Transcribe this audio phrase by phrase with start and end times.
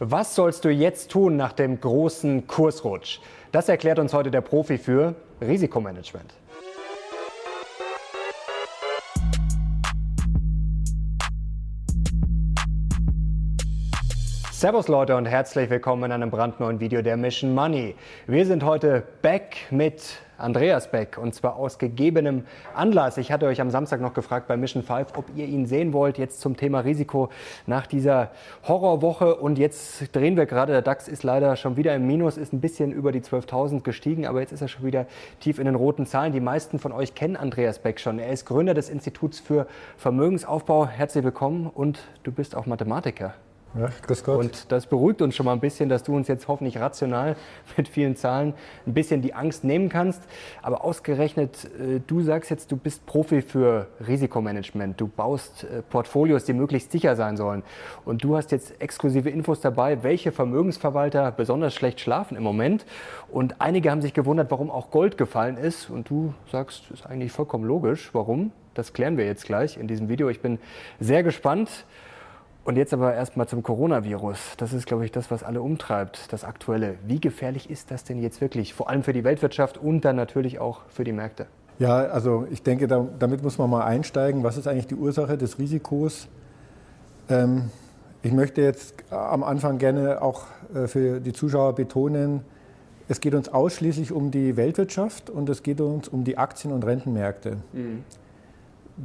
[0.00, 3.18] Was sollst du jetzt tun nach dem großen Kursrutsch?
[3.50, 6.34] Das erklärt uns heute der Profi für Risikomanagement.
[14.52, 17.96] Servus Leute und herzlich willkommen in einem brandneuen Video der Mission Money.
[18.28, 22.44] Wir sind heute back mit Andreas Beck und zwar aus gegebenem
[22.74, 23.18] Anlass.
[23.18, 26.16] Ich hatte euch am Samstag noch gefragt bei Mission 5, ob ihr ihn sehen wollt,
[26.16, 27.28] jetzt zum Thema Risiko
[27.66, 28.30] nach dieser
[28.66, 30.72] Horrorwoche und jetzt drehen wir gerade.
[30.72, 34.26] Der DAX ist leider schon wieder im Minus, ist ein bisschen über die 12.000 gestiegen,
[34.26, 35.06] aber jetzt ist er schon wieder
[35.40, 36.32] tief in den roten Zahlen.
[36.32, 38.18] Die meisten von euch kennen Andreas Beck schon.
[38.18, 39.66] Er ist Gründer des Instituts für
[39.96, 40.86] Vermögensaufbau.
[40.86, 43.34] Herzlich willkommen und du bist auch Mathematiker.
[43.74, 44.38] Ja, grüß Gott.
[44.38, 47.36] Und das beruhigt uns schon mal ein bisschen, dass du uns jetzt hoffentlich rational
[47.76, 48.54] mit vielen Zahlen
[48.86, 50.22] ein bisschen die Angst nehmen kannst.
[50.62, 55.00] Aber ausgerechnet, äh, du sagst jetzt, du bist Profi für Risikomanagement.
[55.00, 57.62] Du baust äh, Portfolios, die möglichst sicher sein sollen.
[58.04, 62.86] Und du hast jetzt exklusive Infos dabei, welche Vermögensverwalter besonders schlecht schlafen im Moment.
[63.30, 65.90] Und einige haben sich gewundert, warum auch Gold gefallen ist.
[65.90, 68.10] Und du sagst, das ist eigentlich vollkommen logisch.
[68.14, 68.50] Warum?
[68.74, 70.28] Das klären wir jetzt gleich in diesem Video.
[70.28, 70.58] Ich bin
[71.00, 71.84] sehr gespannt.
[72.68, 74.56] Und jetzt aber erstmal zum Coronavirus.
[74.58, 76.96] Das ist, glaube ich, das, was alle umtreibt, das Aktuelle.
[77.02, 78.74] Wie gefährlich ist das denn jetzt wirklich?
[78.74, 81.46] Vor allem für die Weltwirtschaft und dann natürlich auch für die Märkte.
[81.78, 84.44] Ja, also ich denke, da, damit muss man mal einsteigen.
[84.44, 86.28] Was ist eigentlich die Ursache des Risikos?
[87.30, 87.70] Ähm,
[88.20, 90.44] ich möchte jetzt am Anfang gerne auch
[90.74, 92.42] äh, für die Zuschauer betonen,
[93.08, 96.84] es geht uns ausschließlich um die Weltwirtschaft und es geht uns um die Aktien- und
[96.84, 97.56] Rentenmärkte.
[97.72, 98.04] Mhm.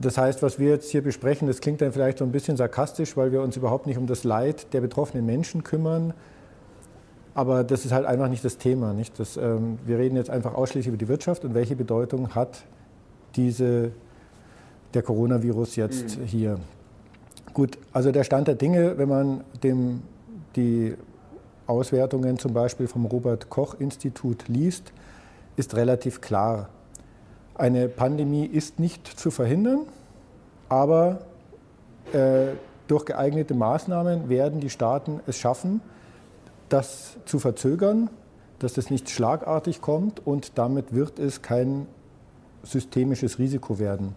[0.02, 3.16] Das heißt, was wir jetzt hier besprechen, das klingt dann vielleicht so ein bisschen sarkastisch,
[3.16, 6.14] weil wir uns überhaupt nicht um das Leid der betroffenen Menschen kümmern.
[7.36, 8.94] Aber das ist halt einfach nicht das Thema.
[8.94, 9.20] Nicht?
[9.20, 12.64] Das, ähm, wir reden jetzt einfach ausschließlich über die Wirtschaft und welche Bedeutung hat
[13.36, 13.92] diese,
[14.94, 16.26] der Coronavirus jetzt mhm.
[16.26, 16.60] hier.
[17.54, 20.02] Gut, also der Stand der Dinge, wenn man dem,
[20.56, 20.96] die
[21.68, 24.92] Auswertungen zum Beispiel vom Robert Koch Institut liest,
[25.56, 26.70] ist relativ klar.
[27.56, 29.82] Eine Pandemie ist nicht zu verhindern,
[30.70, 31.20] aber
[32.12, 32.54] äh,
[32.88, 35.82] durch geeignete Maßnahmen werden die Staaten es schaffen,
[36.70, 38.10] das zu verzögern,
[38.60, 41.88] dass das nicht schlagartig kommt und damit wird es kein
[42.64, 44.16] systemisches Risiko werden.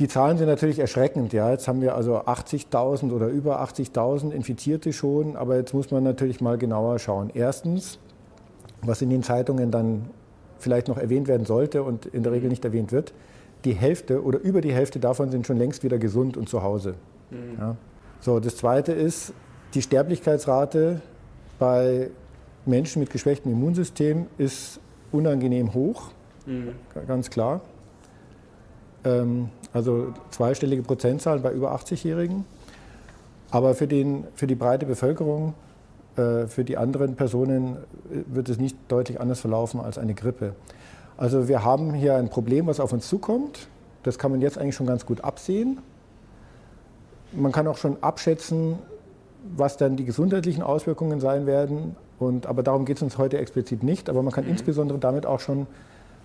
[0.00, 1.34] Die Zahlen sind natürlich erschreckend.
[1.34, 1.50] Ja.
[1.50, 6.40] Jetzt haben wir also 80.000 oder über 80.000 Infizierte schon, aber jetzt muss man natürlich
[6.40, 7.30] mal genauer schauen.
[7.34, 7.98] Erstens,
[8.80, 10.08] was in den Zeitungen dann
[10.60, 13.12] vielleicht noch erwähnt werden sollte und in der Regel nicht erwähnt wird,
[13.64, 16.94] die Hälfte oder über die Hälfte davon sind schon längst wieder gesund und zu Hause.
[17.30, 17.58] Mhm.
[17.58, 17.76] Ja.
[18.20, 19.32] So, das Zweite ist,
[19.74, 21.00] die Sterblichkeitsrate
[21.58, 22.10] bei
[22.66, 24.80] Menschen mit geschwächtem Immunsystem ist
[25.12, 26.10] unangenehm hoch,
[26.46, 26.74] mhm.
[27.06, 27.60] ganz klar.
[29.04, 32.44] Ähm, also zweistellige Prozentzahlen bei über 80-Jährigen.
[33.50, 35.54] Aber für, den, für die breite Bevölkerung
[36.48, 37.76] für die anderen Personen
[38.10, 40.54] äh, wird es nicht deutlich anders verlaufen als eine Grippe.
[41.16, 43.68] Also wir haben hier ein Problem, was auf uns zukommt.
[44.02, 45.78] Das kann man jetzt eigentlich schon ganz gut absehen.
[47.32, 48.78] Man kann auch schon abschätzen,
[49.56, 51.96] was dann die gesundheitlichen Auswirkungen sein werden.
[52.18, 54.08] Und, aber darum geht es uns heute explizit nicht.
[54.08, 54.50] Aber man kann mhm.
[54.50, 55.66] insbesondere damit auch schon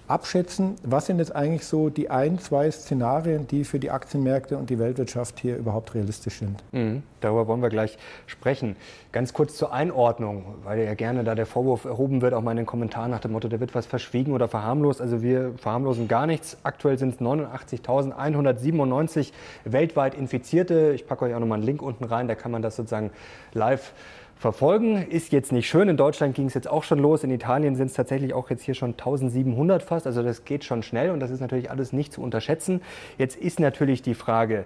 [0.08, 4.70] abschätzen, was sind jetzt eigentlich so die ein, zwei Szenarien, die für die Aktienmärkte und
[4.70, 6.62] die Weltwirtschaft hier überhaupt realistisch sind.
[6.72, 8.76] Mhm, darüber wollen wir gleich sprechen.
[9.12, 12.58] Ganz kurz zur Einordnung, weil ja gerne da der Vorwurf erhoben wird, auch mal in
[12.58, 15.02] den Kommentaren nach dem Motto, da wird was verschwiegen oder verharmlost.
[15.02, 16.58] Also wir verharmlosen gar nichts.
[16.64, 19.32] Aktuell sind es 89.197
[19.64, 20.92] weltweit Infizierte.
[20.94, 23.12] Ich packe euch auch nochmal einen Link unten rein, da kann man das sozusagen
[23.54, 23.94] live
[24.36, 25.08] verfolgen.
[25.10, 25.90] Ist jetzt nicht schön.
[25.90, 27.24] In Deutschland ging es jetzt auch schon los.
[27.24, 30.06] In Italien sind es tatsächlich auch jetzt hier schon 1700 fast.
[30.06, 32.82] Also das geht schon schnell und das ist natürlich alles nicht zu unterschätzen.
[33.18, 34.66] Jetzt ist natürlich die Frage,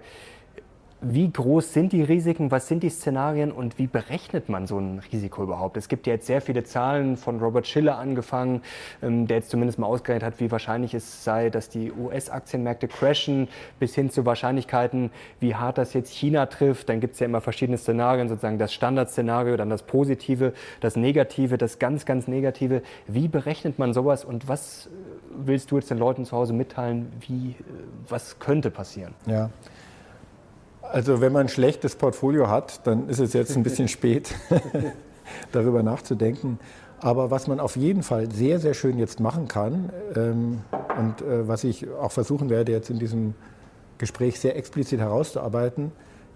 [1.01, 4.99] wie groß sind die Risiken, was sind die Szenarien und wie berechnet man so ein
[5.11, 5.77] Risiko überhaupt?
[5.77, 8.61] Es gibt ja jetzt sehr viele Zahlen von Robert Schiller angefangen,
[9.01, 13.47] ähm, der jetzt zumindest mal ausgerechnet hat, wie wahrscheinlich es sei, dass die US-Aktienmärkte crashen,
[13.79, 16.89] bis hin zu Wahrscheinlichkeiten, wie hart das jetzt China trifft.
[16.89, 21.57] Dann gibt es ja immer verschiedene Szenarien, sozusagen das Standardszenario, dann das Positive, das Negative,
[21.57, 22.81] das ganz, ganz Negative.
[23.07, 24.89] Wie berechnet man sowas und was
[25.31, 27.55] willst du jetzt den Leuten zu Hause mitteilen, wie, äh,
[28.09, 29.13] was könnte passieren?
[29.25, 29.49] Ja.
[30.91, 34.33] Also wenn man ein schlechtes Portfolio hat, dann ist es jetzt ein bisschen spät,
[35.51, 36.59] darüber nachzudenken.
[36.99, 40.61] Aber was man auf jeden Fall sehr, sehr schön jetzt machen kann ähm,
[40.97, 43.35] und äh, was ich auch versuchen werde jetzt in diesem
[43.97, 45.91] Gespräch sehr explizit herauszuarbeiten,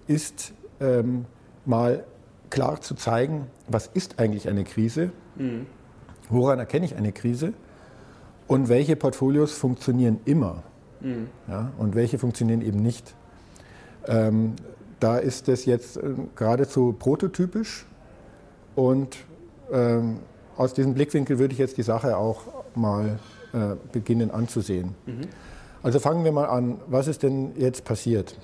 [0.08, 1.26] ist ähm,
[1.66, 2.06] mal
[2.50, 5.66] klar zu zeigen, was ist eigentlich eine Krise, mhm.
[6.30, 7.54] woran erkenne ich eine Krise
[8.48, 10.64] und welche Portfolios funktionieren immer
[11.02, 11.28] mhm.
[11.48, 13.16] ja, und welche funktionieren eben nicht.
[14.08, 14.56] Ähm,
[15.00, 17.86] da ist es jetzt äh, geradezu prototypisch
[18.76, 19.18] und
[19.72, 20.20] ähm,
[20.56, 22.42] aus diesem Blickwinkel würde ich jetzt die Sache auch
[22.76, 23.20] mal
[23.54, 24.96] äh, beginnen anzusehen.
[25.06, 25.28] Mhm.
[25.82, 28.38] Also fangen wir mal an, was ist denn jetzt passiert?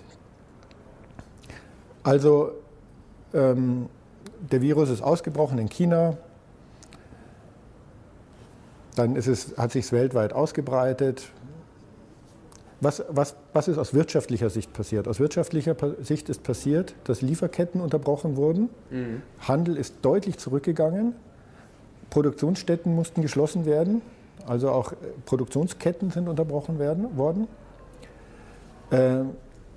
[2.03, 2.51] Also
[3.33, 3.87] ähm,
[4.51, 6.17] der Virus ist ausgebrochen in China,
[8.95, 11.29] dann ist es, hat sich weltweit ausgebreitet.
[12.81, 15.07] Was, was, was ist aus wirtschaftlicher Sicht passiert?
[15.07, 19.21] Aus wirtschaftlicher Sicht ist passiert, dass Lieferketten unterbrochen wurden, mhm.
[19.39, 21.13] Handel ist deutlich zurückgegangen,
[22.09, 24.01] Produktionsstätten mussten geschlossen werden,
[24.47, 24.95] also auch äh,
[25.25, 27.47] Produktionsketten sind unterbrochen werden, worden.
[28.91, 29.23] Äh,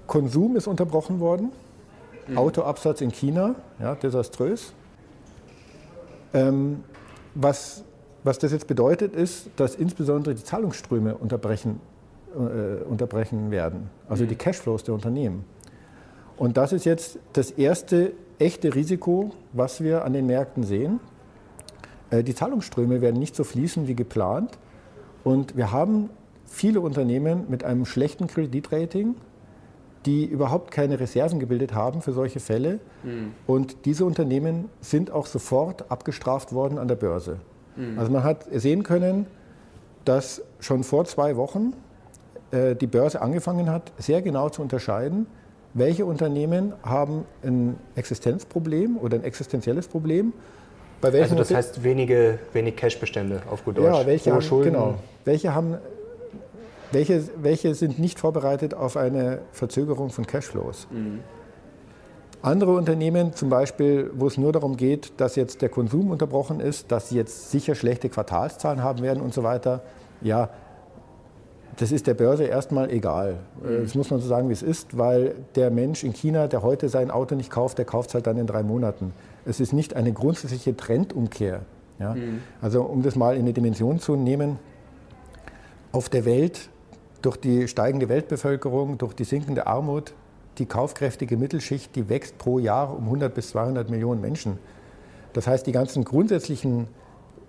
[0.07, 1.51] Konsum ist unterbrochen worden.
[2.29, 2.39] Mhm.
[2.39, 4.73] Autoabsatz in China, ja, desaströs.
[6.35, 6.85] Ähm,
[7.35, 7.83] was,
[8.23, 11.81] was das jetzt bedeutet, ist, dass insbesondere die Zahlungsströme unterbrechen,
[12.35, 14.29] äh, unterbrechen werden, also mhm.
[14.29, 15.45] die Cashflows der Unternehmen.
[16.37, 21.01] Und das ist jetzt das erste echte Risiko, was wir an den Märkten sehen.
[22.11, 24.59] Äh, die Zahlungsströme werden nicht so fließen wie geplant.
[25.25, 26.11] Und wir haben
[26.45, 29.15] viele Unternehmen mit einem schlechten Kreditrating,
[30.05, 32.81] die überhaupt keine Reserven gebildet haben für solche Fälle.
[33.05, 33.33] Mhm.
[33.47, 37.39] Und diese Unternehmen sind auch sofort abgestraft worden an der Börse.
[37.77, 37.99] Mhm.
[37.99, 39.27] Also man hat sehen können,
[40.05, 41.75] dass schon vor zwei Wochen
[42.53, 45.27] die Börse angefangen hat, sehr genau zu unterscheiden,
[45.75, 50.35] welche Unternehmen haben ein Existenzproblem oder ein existenzielles Problem
[51.03, 53.87] also das heißt wenige, wenig Cashbestände auf gut Deutsch.
[53.87, 54.95] Ja, welche haben, genau.
[55.25, 55.79] Welche, haben,
[56.93, 60.87] welche, welche sind nicht vorbereitet auf eine Verzögerung von Cashflows?
[60.91, 61.21] Mhm.
[62.41, 66.91] Andere Unternehmen, zum Beispiel, wo es nur darum geht, dass jetzt der Konsum unterbrochen ist,
[66.91, 69.83] dass sie jetzt sicher schlechte Quartalszahlen haben werden und so weiter,
[70.21, 70.51] ja,
[71.77, 73.39] das ist der Börse erstmal egal.
[73.63, 73.83] Mhm.
[73.83, 76.89] Das muss man so sagen, wie es ist, weil der Mensch in China, der heute
[76.89, 79.13] sein Auto nicht kauft, der kauft es halt dann in drei Monaten.
[79.45, 81.63] Es ist nicht eine grundsätzliche Trendumkehr.
[81.99, 82.15] Ja?
[82.15, 82.41] Mhm.
[82.61, 84.59] Also um das mal in eine Dimension zu nehmen,
[85.93, 86.69] auf der Welt
[87.23, 90.13] durch die steigende Weltbevölkerung, durch die sinkende Armut,
[90.59, 94.59] die kaufkräftige Mittelschicht, die wächst pro Jahr um 100 bis 200 Millionen Menschen.
[95.33, 96.89] Das heißt, die ganzen grundsätzlichen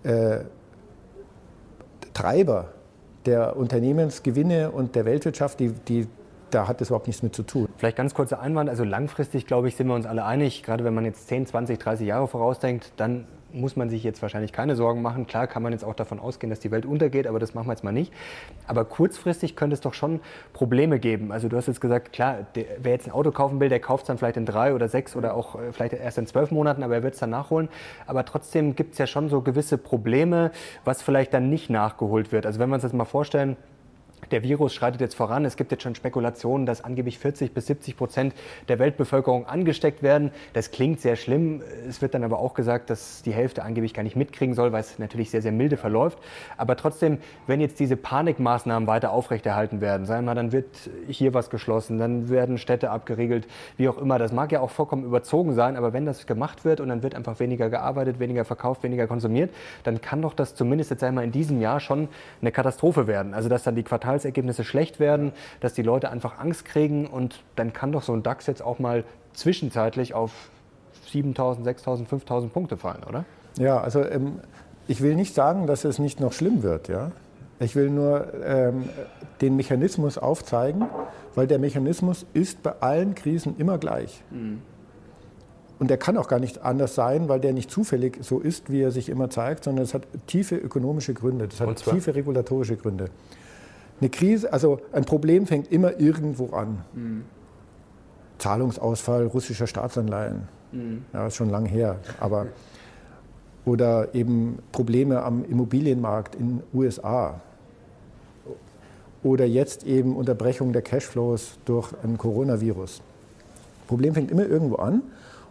[0.03, 0.39] äh,
[2.13, 2.69] Treiber
[3.25, 6.07] der Unternehmensgewinne und der Weltwirtschaft, die, die,
[6.49, 7.67] da hat das überhaupt nichts mit zu tun.
[7.77, 8.69] Vielleicht ganz kurzer Einwand.
[8.69, 10.63] Also langfristig, glaube ich, sind wir uns alle einig.
[10.63, 14.51] Gerade wenn man jetzt 10, 20, 30 Jahre vorausdenkt, dann muss man sich jetzt wahrscheinlich
[14.51, 15.27] keine Sorgen machen.
[15.27, 17.73] Klar kann man jetzt auch davon ausgehen, dass die Welt untergeht, aber das machen wir
[17.73, 18.11] jetzt mal nicht.
[18.67, 20.19] Aber kurzfristig könnte es doch schon
[20.53, 21.31] Probleme geben.
[21.31, 24.03] Also du hast jetzt gesagt, klar, der, wer jetzt ein Auto kaufen will, der kauft
[24.03, 26.83] es dann vielleicht in drei oder sechs oder auch äh, vielleicht erst in zwölf Monaten,
[26.83, 27.69] aber er wird es dann nachholen.
[28.07, 30.51] Aber trotzdem gibt es ja schon so gewisse Probleme,
[30.83, 32.45] was vielleicht dann nicht nachgeholt wird.
[32.45, 33.57] Also wenn wir uns das mal vorstellen,
[34.31, 35.45] der Virus schreitet jetzt voran.
[35.45, 38.33] Es gibt jetzt schon Spekulationen, dass angeblich 40 bis 70 Prozent
[38.67, 40.31] der Weltbevölkerung angesteckt werden.
[40.53, 41.61] Das klingt sehr schlimm.
[41.87, 44.81] Es wird dann aber auch gesagt, dass die Hälfte angeblich gar nicht mitkriegen soll, weil
[44.81, 46.17] es natürlich sehr, sehr milde verläuft.
[46.57, 47.17] Aber trotzdem,
[47.47, 51.97] wenn jetzt diese Panikmaßnahmen weiter aufrechterhalten werden, sagen wir mal, dann wird hier was geschlossen,
[51.97, 53.47] dann werden Städte abgeriegelt,
[53.77, 54.19] wie auch immer.
[54.19, 57.15] Das mag ja auch vollkommen überzogen sein, aber wenn das gemacht wird und dann wird
[57.15, 59.53] einfach weniger gearbeitet, weniger verkauft, weniger konsumiert,
[59.83, 62.07] dann kann doch das zumindest jetzt einmal in diesem Jahr schon
[62.41, 63.33] eine Katastrophe werden.
[63.33, 67.43] Also dass dann die Quartal Quartalsergebnisse schlecht werden, dass die Leute einfach Angst kriegen und
[67.55, 70.31] dann kann doch so ein DAX jetzt auch mal zwischenzeitlich auf
[71.11, 73.25] 7.000, 6.000, 5.000 Punkte fallen, oder?
[73.57, 74.39] Ja, also ähm,
[74.87, 77.11] ich will nicht sagen, dass es nicht noch schlimm wird, ja.
[77.59, 78.89] Ich will nur ähm,
[79.41, 80.85] den Mechanismus aufzeigen,
[81.35, 84.21] weil der Mechanismus ist bei allen Krisen immer gleich.
[84.31, 84.61] Mhm.
[85.79, 88.81] Und der kann auch gar nicht anders sein, weil der nicht zufällig so ist, wie
[88.81, 93.05] er sich immer zeigt, sondern es hat tiefe ökonomische Gründe, das hat tiefe regulatorische Gründe.
[93.99, 96.83] Eine Krise, also ein Problem fängt immer irgendwo an.
[96.93, 97.23] Mhm.
[98.37, 100.47] Zahlungsausfall russischer Staatsanleihen.
[100.71, 101.05] Mhm.
[101.13, 101.99] Ja, ist schon lang her.
[102.19, 102.47] Aber,
[103.65, 107.39] oder eben Probleme am Immobilienmarkt in den USA.
[109.23, 113.01] Oder jetzt eben Unterbrechung der Cashflows durch ein Coronavirus.
[113.87, 115.01] Problem fängt immer irgendwo an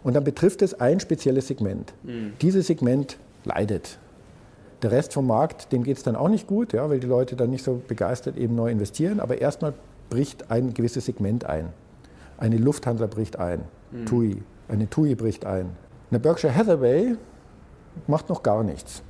[0.03, 1.93] und dann betrifft es ein spezielles Segment.
[2.03, 2.33] Mhm.
[2.41, 3.97] Dieses Segment leidet.
[4.83, 7.37] Der Rest vom Markt, dem geht es dann auch nicht gut, ja, weil die Leute
[7.37, 9.21] dann nicht so begeistert eben neu investieren.
[9.21, 9.73] Aber erstmal
[10.09, 11.69] bricht ein gewisses Segment ein.
[12.37, 13.61] Eine Lufthansa bricht ein,
[13.91, 14.05] mhm.
[14.05, 15.69] TUI, eine TUI bricht ein.
[16.11, 17.15] Eine Berkshire Hathaway
[18.07, 19.01] macht noch gar nichts.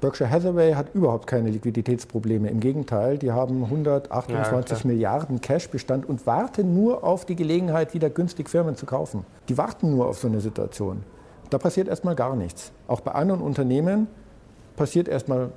[0.00, 2.48] Berkshire Hathaway hat überhaupt keine Liquiditätsprobleme.
[2.48, 8.08] Im Gegenteil, die haben 128 ja, Milliarden Cashbestand und warten nur auf die Gelegenheit, wieder
[8.08, 9.26] günstig Firmen zu kaufen.
[9.48, 11.02] Die warten nur auf so eine Situation.
[11.50, 12.72] Da passiert erstmal gar nichts.
[12.86, 14.06] Auch bei anderen Unternehmen
[14.80, 15.52] passiert erstmal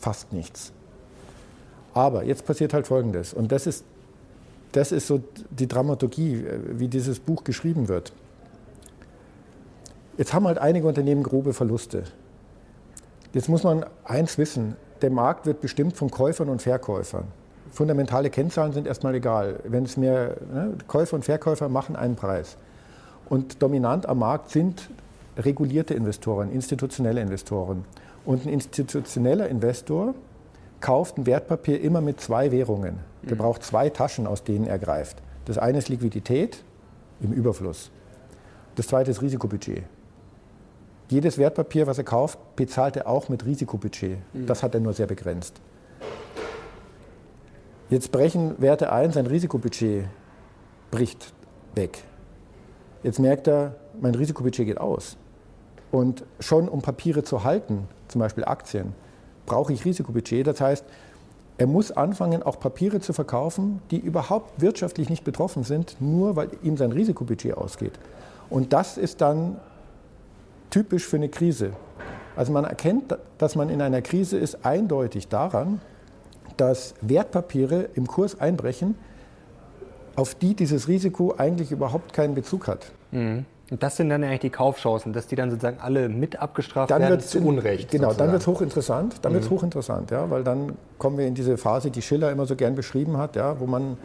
[0.00, 0.70] fast nichts.
[1.92, 3.34] Aber jetzt passiert halt Folgendes.
[3.34, 3.84] Und das ist
[4.70, 5.20] das ist so
[5.50, 8.12] die Dramaturgie, wie dieses Buch geschrieben wird.
[10.16, 12.04] Jetzt haben halt einige Unternehmen grobe Verluste.
[13.32, 17.24] Jetzt muss man eins wissen, der Markt wird bestimmt von Käufern und Verkäufern.
[17.72, 19.58] Fundamentale Kennzahlen sind erstmal egal.
[19.64, 22.56] Wenn es mehr ne, Käufer und Verkäufer machen einen Preis.
[23.28, 24.90] Und dominant am Markt sind
[25.36, 27.84] regulierte Investoren, institutionelle Investoren.
[28.24, 30.14] Und ein institutioneller Investor
[30.80, 33.00] kauft ein Wertpapier immer mit zwei Währungen.
[33.22, 33.38] Der mhm.
[33.38, 35.22] braucht zwei Taschen, aus denen er greift.
[35.44, 36.62] Das eine ist Liquidität
[37.20, 37.90] im Überfluss.
[38.76, 39.84] Das zweite ist Risikobudget.
[41.08, 44.18] Jedes Wertpapier, was er kauft, bezahlt er auch mit Risikobudget.
[44.32, 44.46] Mhm.
[44.46, 45.60] Das hat er nur sehr begrenzt.
[47.90, 50.06] Jetzt brechen Werte ein, sein Risikobudget
[50.90, 51.32] bricht
[51.74, 52.02] weg.
[53.02, 55.16] Jetzt merkt er, mein Risikobudget geht aus.
[55.94, 58.94] Und schon um Papiere zu halten, zum Beispiel Aktien,
[59.46, 60.44] brauche ich Risikobudget.
[60.44, 60.84] Das heißt,
[61.56, 66.48] er muss anfangen, auch Papiere zu verkaufen, die überhaupt wirtschaftlich nicht betroffen sind, nur weil
[66.64, 67.92] ihm sein Risikobudget ausgeht.
[68.50, 69.60] Und das ist dann
[70.68, 71.74] typisch für eine Krise.
[72.34, 75.80] Also man erkennt, dass man in einer Krise ist, eindeutig daran,
[76.56, 78.96] dass Wertpapiere im Kurs einbrechen,
[80.16, 82.90] auf die dieses Risiko eigentlich überhaupt keinen Bezug hat.
[83.12, 83.44] Mhm.
[83.70, 87.00] Und das sind dann eigentlich die Kaufchancen, dass die dann sozusagen alle mit abgestraft dann
[87.00, 87.90] werden zu Unrecht.
[87.90, 88.18] Genau, sozusagen.
[88.18, 89.14] dann wird es hochinteressant.
[89.22, 89.36] Dann mhm.
[89.36, 92.74] wird hochinteressant, ja, weil dann kommen wir in diese Phase, die Schiller immer so gern
[92.74, 93.96] beschrieben hat, ja, wo man,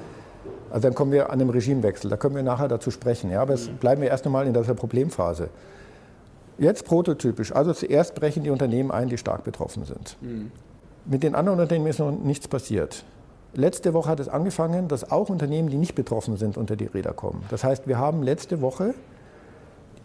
[0.70, 2.10] also dann kommen wir an einem Regimewechsel.
[2.10, 3.32] Da können wir nachher dazu sprechen.
[3.32, 3.78] Ja, aber mhm.
[3.82, 5.50] bleiben wir erst einmal in dieser Problemphase.
[6.58, 7.54] Jetzt prototypisch.
[7.54, 10.18] Also zuerst brechen die Unternehmen ein, die stark betroffen sind.
[10.22, 10.52] Mhm.
[11.06, 13.04] Mit den anderen Unternehmen ist noch nichts passiert.
[13.54, 17.14] Letzte Woche hat es angefangen, dass auch Unternehmen, die nicht betroffen sind, unter die Räder
[17.14, 17.44] kommen.
[17.50, 18.94] Das heißt, wir haben letzte Woche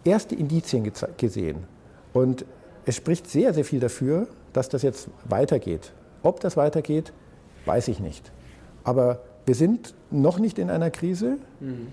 [0.05, 1.65] erste Indizien gesehen.
[2.13, 2.45] Und
[2.85, 5.91] es spricht sehr, sehr viel dafür, dass das jetzt weitergeht.
[6.23, 7.11] Ob das weitergeht,
[7.65, 8.31] weiß ich nicht.
[8.83, 11.37] Aber wir sind noch nicht in einer Krise.
[11.59, 11.87] Mhm.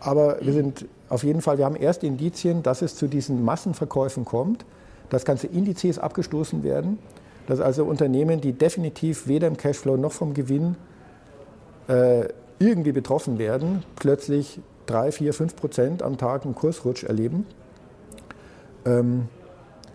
[0.00, 4.24] Aber wir sind auf jeden Fall, wir haben erste Indizien, dass es zu diesen Massenverkäufen
[4.24, 4.64] kommt,
[5.10, 6.98] dass ganze Indizes abgestoßen werden
[7.46, 10.76] dass also Unternehmen, die definitiv weder im Cashflow noch vom Gewinn
[11.88, 17.46] äh, irgendwie betroffen werden, plötzlich 3, 4, 5 Prozent am Tag einen Kursrutsch erleben.
[18.84, 19.28] Ähm,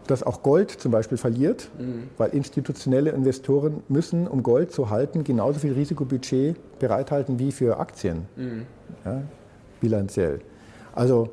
[0.10, 2.10] dass auch Gold zum Beispiel verliert, mhm.
[2.18, 8.26] weil institutionelle Investoren müssen, um Gold zu halten, genauso viel Risikobudget bereithalten wie für Aktien,
[8.36, 8.66] mhm.
[9.06, 9.22] ja,
[9.82, 10.40] bilanziell.
[10.96, 11.30] Also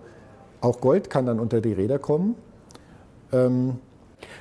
[0.61, 2.35] auch Gold kann dann unter die Räder kommen.
[3.33, 3.79] Ähm,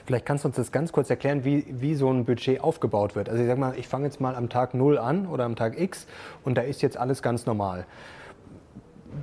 [0.05, 3.29] Vielleicht kannst du uns das ganz kurz erklären, wie, wie so ein Budget aufgebaut wird.
[3.29, 5.79] Also ich sag mal, ich fange jetzt mal am Tag 0 an oder am Tag
[5.79, 6.07] X
[6.43, 7.86] und da ist jetzt alles ganz normal.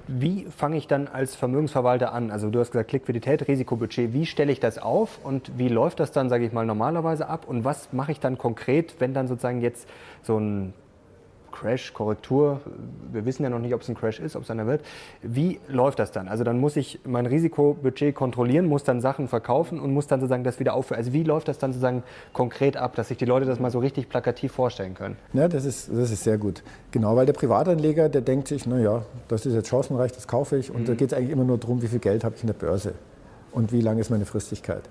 [0.06, 2.30] Wie fange ich dann als Vermögensverwalter an?
[2.30, 4.12] Also du hast gesagt Liquidität, Risikobudget.
[4.12, 7.46] Wie stelle ich das auf und wie läuft das dann, sage ich mal, normalerweise ab?
[7.48, 9.88] Und was mache ich dann konkret, wenn dann sozusagen jetzt
[10.22, 10.74] so ein
[11.52, 12.60] Crash, Korrektur,
[13.12, 14.82] wir wissen ja noch nicht, ob es ein Crash ist, ob es einer wird.
[15.22, 16.28] Wie läuft das dann?
[16.28, 20.44] Also dann muss ich mein Risikobudget kontrollieren, muss dann Sachen verkaufen und muss dann sozusagen
[20.44, 20.98] das wieder aufhören.
[20.98, 23.78] Also wie läuft das dann sozusagen konkret ab, dass sich die Leute das mal so
[23.78, 25.16] richtig plakativ vorstellen können?
[25.32, 26.62] Ja, das ist, das ist sehr gut.
[26.90, 30.70] Genau, weil der Privatanleger, der denkt sich, naja, das ist jetzt chancenreich, das kaufe ich.
[30.70, 30.86] Und mhm.
[30.86, 32.94] da geht es eigentlich immer nur darum, wie viel Geld habe ich in der Börse
[33.52, 34.82] und wie lang ist meine Fristigkeit.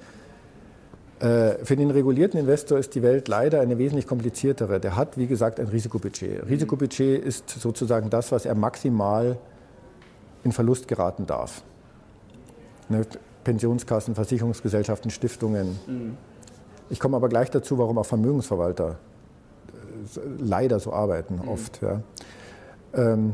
[1.22, 4.80] Äh, für den regulierten Investor ist die Welt leider eine wesentlich kompliziertere.
[4.80, 6.50] Der hat, wie gesagt, ein Risikobudget.
[6.50, 9.38] Risikobudget ist sozusagen das, was er maximal
[10.44, 11.62] in Verlust geraten darf.
[12.90, 13.06] Ne,
[13.44, 15.80] Pensionskassen, Versicherungsgesellschaften, Stiftungen.
[15.86, 16.18] Mhm.
[16.90, 18.98] Ich komme aber gleich dazu, warum auch Vermögensverwalter
[20.16, 21.50] äh, leider so arbeiten mhm.
[21.50, 21.82] oft.
[21.84, 22.01] Ja.
[22.96, 23.34] Ähm,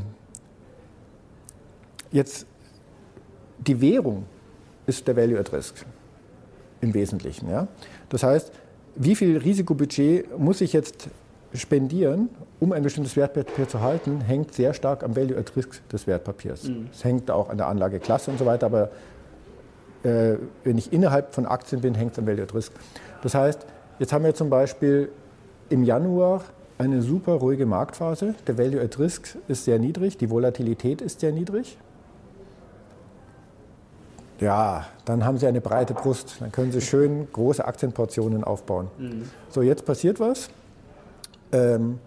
[2.12, 2.46] jetzt,
[3.66, 4.26] die Währung
[4.86, 5.86] ist der Value at Risk
[6.82, 7.50] im Wesentlichen.
[7.50, 7.68] Ja?
[8.10, 8.52] Das heißt,
[8.96, 11.10] wie viel Risikobudget muss ich jetzt
[11.54, 12.30] spendieren,
[12.60, 16.64] um ein bestimmtes Wertpapier zu halten, hängt sehr stark am Value at Risk des Wertpapiers.
[16.64, 16.90] Mhm.
[16.92, 18.90] Es hängt auch an der Anlageklasse und so weiter, aber
[20.04, 22.74] äh, wenn ich innerhalb von Aktien bin, hängt es am Value at Risk.
[23.24, 23.66] Das heißt,
[24.00, 25.10] jetzt haben wir zum Beispiel
[25.70, 26.44] im Januar
[26.78, 28.36] eine super ruhige Marktphase.
[28.46, 31.78] Der Value at Risk ist sehr niedrig, die Volatilität ist sehr niedrig
[34.40, 36.38] ja, dann haben Sie eine breite Brust.
[36.40, 38.90] Dann können Sie schön große Aktienportionen aufbauen.
[38.98, 39.24] Mhm.
[39.50, 40.50] So, jetzt passiert was.
[41.52, 42.00] Ähm,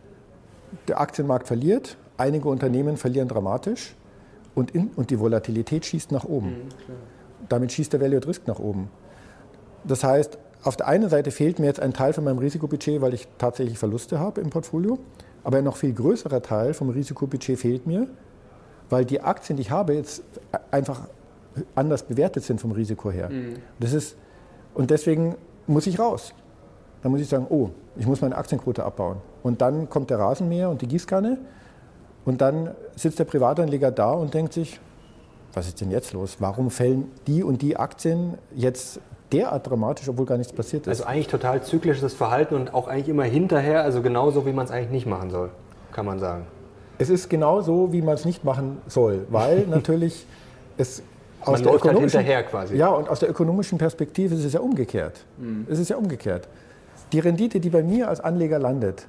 [0.87, 3.95] der Aktienmarkt verliert, einige Unternehmen verlieren dramatisch
[4.55, 6.51] und, in, und die Volatilität schießt nach oben.
[6.51, 6.69] Mhm,
[7.49, 8.91] Damit schießt der Value at Risk nach oben.
[9.85, 13.15] Das heißt, auf der einen Seite fehlt mir jetzt ein Teil von meinem Risikobudget, weil
[13.15, 14.99] ich tatsächlich Verluste habe im Portfolio.
[15.43, 18.07] Aber ein noch viel größerer Teil vom Risikobudget fehlt mir,
[18.91, 20.23] weil die Aktien, die ich habe, jetzt
[20.71, 21.09] einfach
[21.75, 23.31] anders bewertet sind vom Risiko her.
[23.31, 23.55] Mhm.
[23.79, 24.17] Das ist,
[24.75, 26.35] und deswegen muss ich raus.
[27.03, 29.19] Dann muss ich sagen, oh, ich muss meine Aktienquote abbauen.
[29.43, 31.39] Und dann kommt der Rasenmäher und die Gießkanne
[32.25, 34.79] Und dann sitzt der Privatanleger da und denkt sich,
[35.55, 36.37] was ist denn jetzt los?
[36.39, 39.01] Warum fällen die und die Aktien jetzt
[39.33, 40.89] derart dramatisch, obwohl gar nichts passiert ist?
[40.89, 44.71] Also eigentlich total zyklisches Verhalten und auch eigentlich immer hinterher, also genauso, wie man es
[44.71, 45.51] eigentlich nicht machen soll,
[45.93, 46.47] kann man sagen.
[46.99, 50.27] Es ist genau so, wie man es nicht machen soll, weil natürlich
[50.77, 51.03] es
[51.41, 52.77] aus man der läuft halt hinterher quasi.
[52.77, 55.25] Ja, und aus der ökonomischen Perspektive ist es ja umgekehrt.
[55.39, 55.67] Mhm.
[55.71, 56.49] Es ist ja umgekehrt.
[57.13, 59.07] Die Rendite, die bei mir als Anleger landet,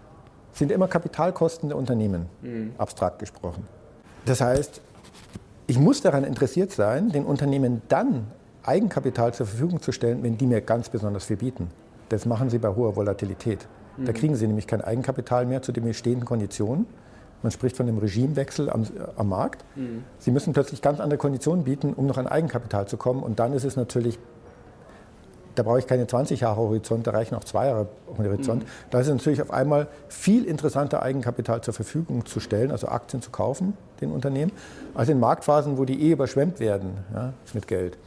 [0.53, 2.73] sind immer Kapitalkosten der Unternehmen, mhm.
[2.77, 3.67] abstrakt gesprochen.
[4.25, 4.81] Das heißt,
[5.67, 8.27] ich muss daran interessiert sein, den Unternehmen dann
[8.63, 11.69] Eigenkapital zur Verfügung zu stellen, wenn die mir ganz besonders viel bieten.
[12.09, 13.67] Das machen sie bei hoher Volatilität.
[13.97, 14.05] Mhm.
[14.05, 16.85] Da kriegen sie nämlich kein Eigenkapital mehr zu den bestehenden Konditionen.
[17.43, 19.65] Man spricht von einem Regimewechsel am, am Markt.
[19.75, 20.03] Mhm.
[20.19, 23.23] Sie müssen plötzlich ganz andere Konditionen bieten, um noch an Eigenkapital zu kommen.
[23.23, 24.19] Und dann ist es natürlich,
[25.55, 28.63] da brauche ich keine 20 Jahre Horizont, da reichen auch zwei Jahre Horizont.
[28.63, 28.67] Mhm.
[28.89, 33.21] Da ist es natürlich auf einmal viel interessanter, Eigenkapital zur Verfügung zu stellen, also Aktien
[33.21, 34.51] zu kaufen, den Unternehmen,
[34.93, 37.97] als in Marktphasen, wo die eh überschwemmt werden ja, mit Geld.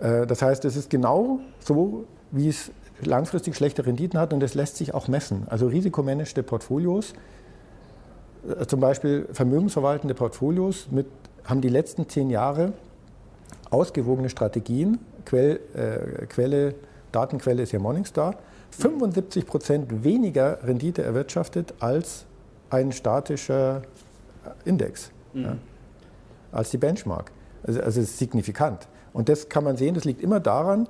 [0.00, 2.70] Äh, das heißt, es ist genau so, wie es
[3.02, 5.44] langfristig schlechte Renditen hat und das lässt sich auch messen.
[5.48, 7.14] Also risikomanagte Portfolios
[8.66, 11.06] zum Beispiel vermögensverwaltende Portfolios mit,
[11.44, 12.72] haben die letzten zehn Jahre
[13.70, 16.74] ausgewogene Strategien, Quell, äh, Quelle,
[17.12, 18.36] Datenquelle ist ja Morningstar,
[18.70, 22.26] 75 Prozent weniger Rendite erwirtschaftet als
[22.70, 23.82] ein statischer
[24.64, 25.42] Index, mhm.
[25.42, 25.56] ja,
[26.52, 27.30] als die Benchmark.
[27.66, 28.88] Also, also es ist signifikant.
[29.12, 30.88] Und das kann man sehen, das liegt immer daran,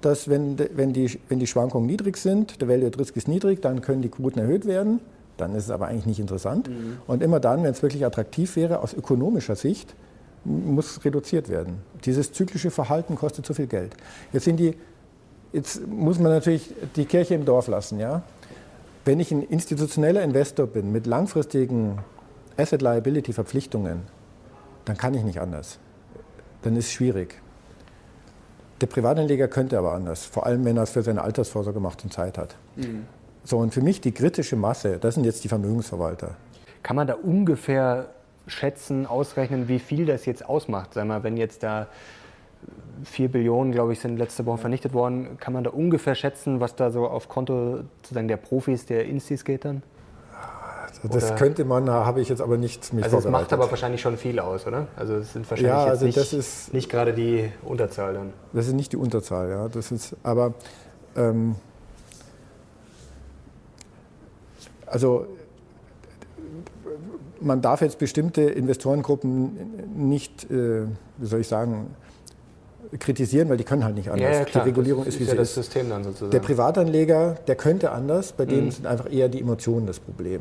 [0.00, 3.60] dass wenn, wenn, die, wenn die Schwankungen niedrig sind, der Value at Risk ist niedrig,
[3.60, 5.00] dann können die Quoten erhöht werden
[5.40, 6.68] dann ist es aber eigentlich nicht interessant.
[6.68, 6.98] Mhm.
[7.06, 9.94] Und immer dann, wenn es wirklich attraktiv wäre, aus ökonomischer Sicht,
[10.44, 11.78] muss reduziert werden.
[12.04, 13.94] Dieses zyklische Verhalten kostet zu viel Geld.
[14.32, 14.76] Jetzt, sind die,
[15.52, 17.98] jetzt muss man natürlich die Kirche im Dorf lassen.
[17.98, 18.22] Ja?
[19.04, 21.98] Wenn ich ein institutioneller Investor bin mit langfristigen
[22.56, 24.02] Asset-Liability-Verpflichtungen,
[24.84, 25.78] dann kann ich nicht anders.
[26.62, 27.40] Dann ist es schwierig.
[28.80, 32.12] Der Privatanleger könnte aber anders, vor allem wenn er es für seine Altersvorsorge macht und
[32.12, 32.56] Zeit hat.
[32.76, 33.06] Mhm.
[33.48, 36.36] So, und für mich die kritische Masse, das sind jetzt die Vermögensverwalter.
[36.82, 38.10] Kann man da ungefähr
[38.46, 40.92] schätzen, ausrechnen, wie viel das jetzt ausmacht?
[40.92, 41.86] Sag mal, wenn jetzt da
[43.04, 46.76] 4 Billionen, glaube ich, sind letzte Woche vernichtet worden, kann man da ungefähr schätzen, was
[46.76, 49.82] da so auf Konto sozusagen der Profis, der Instis geht dann?
[51.10, 51.36] Das oder?
[51.36, 54.40] könnte man, habe ich jetzt aber nicht mich Also es macht aber wahrscheinlich schon viel
[54.40, 54.88] aus, oder?
[54.94, 58.34] Also es sind wahrscheinlich ja, also nicht, ist, nicht gerade die Unterzahl dann.
[58.52, 59.68] Das ist nicht die Unterzahl, ja.
[59.68, 60.52] Das ist, aber
[61.16, 61.54] ähm,
[64.90, 65.26] Also
[67.40, 69.56] man darf jetzt bestimmte Investorengruppen
[69.96, 70.84] nicht, äh,
[71.18, 71.94] wie soll ich sagen,
[72.98, 74.32] kritisieren, weil die können halt nicht anders.
[74.32, 75.54] Ja, ja, die Regulierung das ist, wie ist ja sie das ist.
[75.54, 76.30] System dann sozusagen.
[76.30, 78.70] Der Privatanleger, der könnte anders, bei dem mhm.
[78.70, 80.40] sind einfach eher die Emotionen das Problem.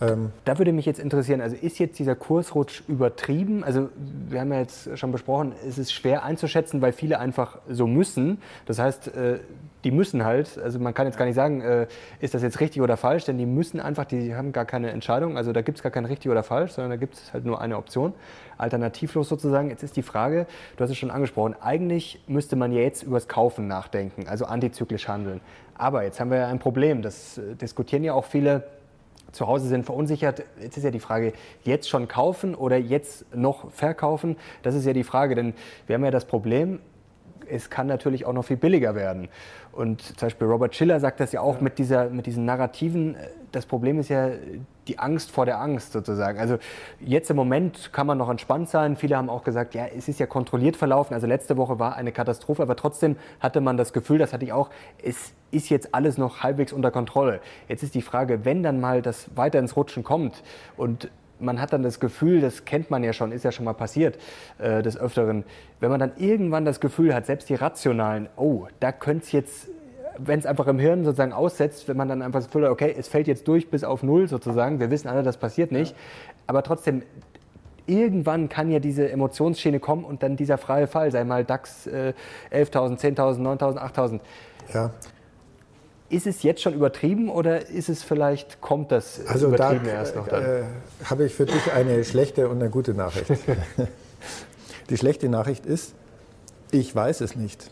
[0.00, 3.64] Ähm da würde mich jetzt interessieren, also ist jetzt dieser Kursrutsch übertrieben?
[3.64, 3.88] Also
[4.28, 8.40] wir haben ja jetzt schon besprochen, es ist schwer einzuschätzen, weil viele einfach so müssen.
[8.66, 9.38] Das heißt, äh,
[9.84, 11.86] die müssen halt, also man kann jetzt gar nicht sagen, äh,
[12.20, 15.36] ist das jetzt richtig oder falsch, denn die müssen einfach, die haben gar keine Entscheidung,
[15.36, 17.60] also da gibt es gar kein richtig oder falsch, sondern da gibt es halt nur
[17.60, 18.12] eine Option,
[18.56, 19.70] alternativlos sozusagen.
[19.70, 23.16] Jetzt ist die Frage, du hast es schon angesprochen, eigentlich müsste man ja jetzt über
[23.16, 25.40] das Kaufen nachdenken, also antizyklisch handeln.
[25.74, 28.64] Aber jetzt haben wir ja ein Problem, das äh, diskutieren ja auch viele
[29.32, 30.44] zu Hause sind verunsichert.
[30.60, 34.36] Jetzt ist ja die Frage, jetzt schon kaufen oder jetzt noch verkaufen?
[34.62, 35.54] Das ist ja die Frage, denn
[35.86, 36.80] wir haben ja das Problem,
[37.50, 39.28] es kann natürlich auch noch viel billiger werden.
[39.72, 41.62] Und zum Beispiel Robert Schiller sagt das ja auch ja.
[41.62, 43.16] Mit, dieser, mit diesen Narrativen.
[43.52, 44.30] Das Problem ist ja
[44.86, 46.38] die Angst vor der Angst sozusagen.
[46.38, 46.58] Also
[47.00, 48.96] jetzt im Moment kann man noch entspannt sein.
[48.96, 51.14] Viele haben auch gesagt, ja, es ist ja kontrolliert verlaufen.
[51.14, 54.52] Also letzte Woche war eine Katastrophe, aber trotzdem hatte man das Gefühl, das hatte ich
[54.52, 54.70] auch,
[55.02, 57.40] es ist jetzt alles noch halbwegs unter Kontrolle.
[57.68, 60.42] Jetzt ist die Frage, wenn dann mal das weiter ins Rutschen kommt
[60.76, 63.74] und man hat dann das Gefühl, das kennt man ja schon, ist ja schon mal
[63.74, 64.18] passiert
[64.58, 65.44] äh, des Öfteren,
[65.80, 69.68] wenn man dann irgendwann das Gefühl hat, selbst die rationalen, oh, da könnte es jetzt,
[70.18, 73.26] wenn es einfach im Hirn sozusagen aussetzt, wenn man dann einfach hat, okay, es fällt
[73.26, 75.94] jetzt durch bis auf Null sozusagen, wir wissen alle, das passiert nicht,
[76.46, 77.02] aber trotzdem,
[77.86, 82.12] irgendwann kann ja diese Emotionsschiene kommen und dann dieser freie Fall, sei mal DAX äh,
[82.52, 84.20] 11.000, 10.000, 9.000, 8.000.
[84.74, 84.90] Ja.
[86.10, 90.16] Ist es jetzt schon übertrieben oder ist es vielleicht, kommt das also übertrieben da, erst
[90.16, 90.42] noch dann?
[90.42, 90.62] Äh,
[91.04, 93.30] habe ich für dich eine schlechte und eine gute Nachricht.
[94.90, 95.94] Die schlechte Nachricht ist,
[96.70, 97.70] ich weiß es nicht.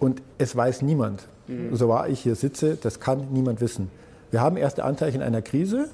[0.00, 1.28] Und es weiß niemand.
[1.72, 3.90] So wahr ich hier sitze, das kann niemand wissen.
[4.30, 5.88] Wir haben erste Anzeichen einer Krise.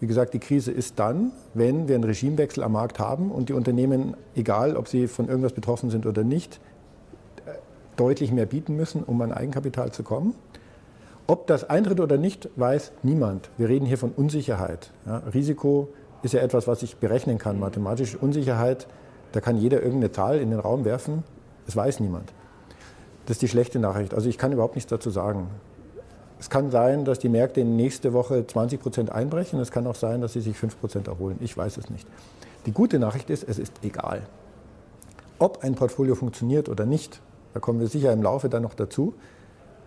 [0.00, 3.52] Wie gesagt, die Krise ist dann, wenn wir einen Regimewechsel am Markt haben und die
[3.52, 6.60] Unternehmen, egal ob sie von irgendwas betroffen sind oder nicht,
[7.96, 10.34] deutlich mehr bieten müssen, um an Eigenkapital zu kommen.
[11.28, 13.50] Ob das eintritt oder nicht, weiß niemand.
[13.58, 14.90] Wir reden hier von Unsicherheit.
[15.06, 15.88] Ja, Risiko
[16.22, 17.60] ist ja etwas, was ich berechnen kann.
[17.60, 18.88] Mathematische Unsicherheit,
[19.30, 21.22] da kann jeder irgendeine Zahl in den Raum werfen,
[21.68, 22.32] es weiß niemand.
[23.26, 24.14] Das ist die schlechte Nachricht.
[24.14, 25.48] Also ich kann überhaupt nichts dazu sagen.
[26.40, 29.60] Es kann sein, dass die Märkte nächste Woche 20 Prozent einbrechen.
[29.60, 31.36] Es kann auch sein, dass sie sich 5 Prozent erholen.
[31.40, 32.06] Ich weiß es nicht.
[32.66, 34.22] Die gute Nachricht ist, es ist egal.
[35.38, 37.20] Ob ein Portfolio funktioniert oder nicht,
[37.54, 39.14] da kommen wir sicher im Laufe dann noch dazu,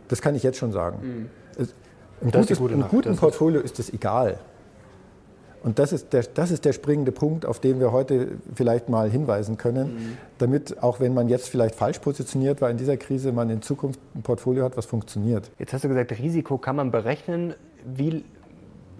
[0.07, 0.99] das kann ich jetzt schon sagen.
[1.01, 1.29] Mhm.
[1.57, 1.73] Es,
[2.21, 4.39] im, gutes, im guten Portfolio ist es egal.
[5.65, 9.09] Und das ist, der, das ist der springende Punkt, auf den wir heute vielleicht mal
[9.09, 10.17] hinweisen können, mhm.
[10.37, 13.99] damit, auch wenn man jetzt vielleicht falsch positioniert war in dieser Krise, man in Zukunft
[14.13, 15.49] ein Portfolio hat, was funktioniert.
[15.57, 17.55] Jetzt hast du gesagt, Risiko kann man berechnen.
[17.83, 18.23] Wie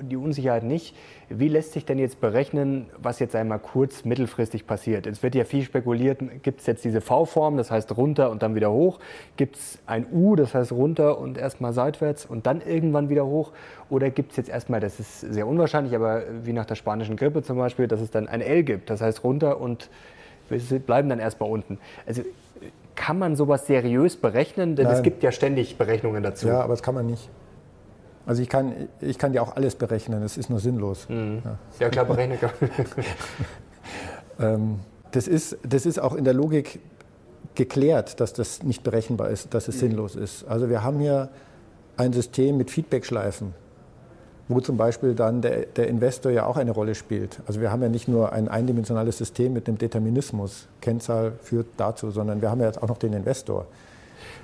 [0.02, 0.96] die Unsicherheit nicht.
[1.30, 5.08] Wie lässt sich denn jetzt berechnen, was jetzt einmal kurz, mittelfristig passiert?
[5.08, 8.56] Es wird ja viel spekuliert, gibt es jetzt diese V-Form, das heißt runter und dann
[8.56, 9.00] wieder hoch?
[9.38, 13.52] Gibt es ein U, das heißt runter und erstmal seitwärts und dann irgendwann wieder hoch?
[13.90, 17.44] Oder gibt es jetzt erstmal, das ist sehr unwahrscheinlich, aber wie nach der spanischen Grippe
[17.44, 19.90] zum Beispiel, dass es dann ein L gibt, das heißt runter und
[20.50, 21.80] wir bleiben dann erstmal unten.
[22.06, 22.22] Also
[22.96, 24.76] kann man sowas seriös berechnen?
[24.76, 24.96] Denn Nein.
[24.96, 26.48] es gibt ja ständig Berechnungen dazu.
[26.48, 27.30] Ja, aber das kann man nicht.
[28.26, 31.08] Also ich kann, ich kann ja auch alles berechnen, es ist nur sinnlos.
[31.10, 31.42] Mhm.
[31.44, 31.58] Ja.
[31.80, 31.90] ja.
[31.90, 32.52] klar, berechnen kann.
[34.40, 34.80] ähm,
[35.12, 36.80] das, ist, das ist auch in der Logik
[37.54, 39.80] geklärt, dass das nicht berechenbar ist, dass es mhm.
[39.80, 40.44] sinnlos ist.
[40.46, 41.30] Also wir haben hier
[41.98, 43.54] ein System mit Feedbackschleifen,
[44.48, 47.40] wo zum Beispiel dann der, der Investor ja auch eine Rolle spielt.
[47.48, 52.12] Also wir haben ja nicht nur ein eindimensionales System mit einem Determinismus, Kennzahl führt dazu,
[52.12, 53.68] sondern wir haben ja jetzt auch noch den Investor.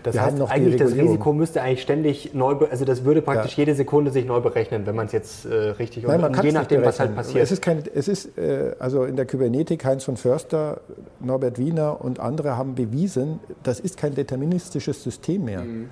[0.04, 3.64] Das wir heißt, eigentlich das Risiko müsste eigentlich ständig neu, also das würde praktisch ja.
[3.64, 6.84] jede Sekunde sich neu berechnen, wenn man es jetzt äh, richtig Nein, man je nachdem,
[6.84, 7.44] was halt passiert.
[7.44, 10.82] Es ist, kein, es ist äh, also in der Kybernetik, Heinz von Förster,
[11.20, 15.62] Norbert Wiener und andere haben bewiesen, das ist kein deterministisches System mehr.
[15.62, 15.90] Mhm.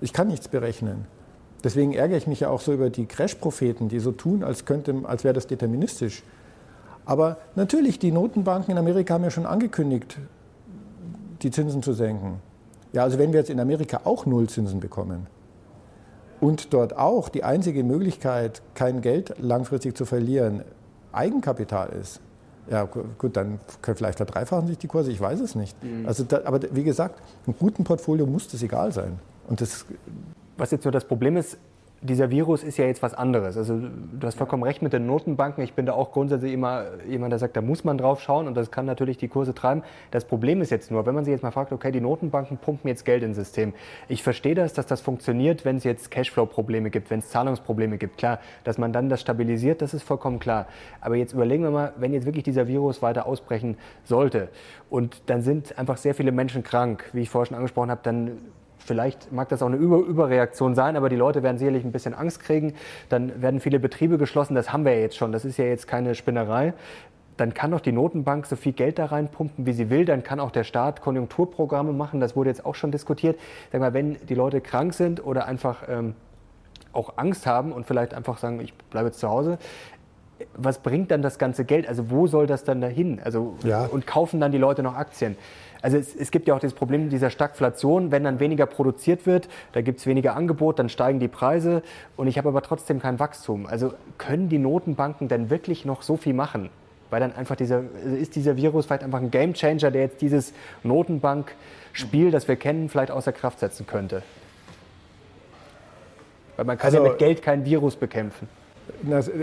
[0.00, 1.04] Ich kann nichts berechnen.
[1.62, 4.94] Deswegen ärgere ich mich ja auch so über die Crash-Propheten, die so tun, als, könnte,
[5.04, 6.22] als wäre das deterministisch.
[7.04, 10.18] Aber natürlich, die Notenbanken in Amerika haben ja schon angekündigt,
[11.42, 12.40] die Zinsen zu senken.
[12.92, 15.26] Ja, also wenn wir jetzt in Amerika auch Nullzinsen bekommen
[16.40, 20.62] und dort auch die einzige Möglichkeit, kein Geld langfristig zu verlieren,
[21.12, 22.20] Eigenkapital ist,
[22.70, 25.82] ja gut, dann können vielleicht verdreifachen sich die Kurse, ich weiß es nicht.
[25.82, 26.06] Mhm.
[26.06, 29.18] Also da, aber wie gesagt, einem guten Portfolio muss das egal sein.
[29.48, 29.86] Und das
[30.60, 31.58] was jetzt nur das Problem ist,
[32.02, 33.58] dieser Virus ist ja jetzt was anderes.
[33.58, 35.62] Also du hast vollkommen recht mit den Notenbanken.
[35.62, 38.54] Ich bin da auch grundsätzlich immer jemand, der sagt, da muss man drauf schauen und
[38.54, 39.82] das kann natürlich die Kurse treiben.
[40.10, 42.88] Das Problem ist jetzt nur, wenn man sich jetzt mal fragt, okay, die Notenbanken pumpen
[42.88, 43.74] jetzt Geld ins System.
[44.08, 48.16] Ich verstehe das, dass das funktioniert, wenn es jetzt Cashflow-Probleme gibt, wenn es Zahlungsprobleme gibt.
[48.16, 50.66] Klar, dass man dann das stabilisiert, das ist vollkommen klar.
[51.02, 54.48] Aber jetzt überlegen wir mal, wenn jetzt wirklich dieser Virus weiter ausbrechen sollte
[54.88, 58.38] und dann sind einfach sehr viele Menschen krank, wie ich vorher schon angesprochen habe, dann
[58.84, 62.14] Vielleicht mag das auch eine Über Überreaktion sein, aber die Leute werden sicherlich ein bisschen
[62.14, 62.74] Angst kriegen.
[63.08, 64.54] Dann werden viele Betriebe geschlossen.
[64.54, 65.32] Das haben wir ja jetzt schon.
[65.32, 66.74] Das ist ja jetzt keine Spinnerei.
[67.36, 70.04] Dann kann doch die Notenbank so viel Geld da reinpumpen, wie sie will.
[70.04, 72.20] Dann kann auch der Staat Konjunkturprogramme machen.
[72.20, 73.38] Das wurde jetzt auch schon diskutiert.
[73.72, 76.14] Sag mal, wenn die Leute krank sind oder einfach ähm,
[76.92, 79.58] auch Angst haben und vielleicht einfach sagen, ich bleibe jetzt zu Hause,
[80.54, 81.88] was bringt dann das ganze Geld?
[81.88, 83.20] Also wo soll das dann dahin?
[83.22, 83.84] Also ja.
[83.86, 85.36] und kaufen dann die Leute noch Aktien?
[85.82, 89.48] Also es, es, gibt ja auch das Problem dieser Stagflation, wenn dann weniger produziert wird,
[89.72, 91.82] da gibt es weniger Angebot, dann steigen die Preise
[92.16, 93.66] und ich habe aber trotzdem kein Wachstum.
[93.66, 96.70] Also können die Notenbanken denn wirklich noch so viel machen?
[97.08, 100.52] Weil dann einfach dieser, also ist dieser Virus vielleicht einfach ein Gamechanger, der jetzt dieses
[100.84, 104.22] Notenbankspiel, das wir kennen, vielleicht außer Kraft setzen könnte?
[106.56, 108.48] Weil man kann also, ja mit Geld kein Virus bekämpfen.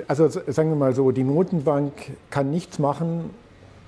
[0.08, 1.94] Also sagen wir mal so, die Notenbank
[2.30, 3.32] kann nichts machen,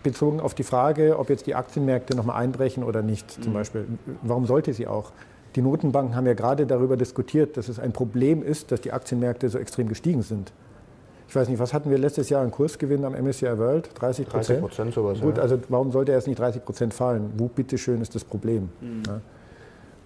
[0.03, 3.53] bezogen auf die Frage, ob jetzt die Aktienmärkte nochmal einbrechen oder nicht, zum mhm.
[3.53, 3.87] Beispiel.
[4.21, 5.11] Warum sollte sie auch?
[5.55, 9.49] Die Notenbanken haben ja gerade darüber diskutiert, dass es ein Problem ist, dass die Aktienmärkte
[9.49, 10.51] so extrem gestiegen sind.
[11.27, 13.89] Ich weiß nicht, was hatten wir letztes Jahr an Kursgewinn am MSCI World?
[13.93, 14.47] 30 Prozent?
[14.47, 15.21] 30 Prozent sowas.
[15.21, 15.43] Gut, ja.
[15.43, 17.33] also warum sollte erst nicht 30 Prozent fallen?
[17.37, 18.69] Wo bitteschön ist das Problem?
[18.81, 19.03] Mhm.
[19.05, 19.21] Ja?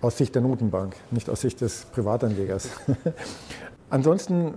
[0.01, 2.69] Aus Sicht der Notenbank, nicht aus Sicht des Privatanlegers.
[3.89, 4.55] Ansonsten,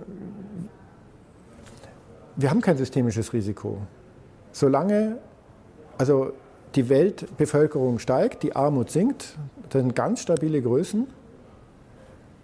[2.35, 3.77] wir haben kein systemisches Risiko.
[4.57, 5.19] Solange
[5.99, 6.31] also
[6.73, 9.37] die Weltbevölkerung steigt, die Armut sinkt,
[9.69, 11.05] das sind ganz stabile Größen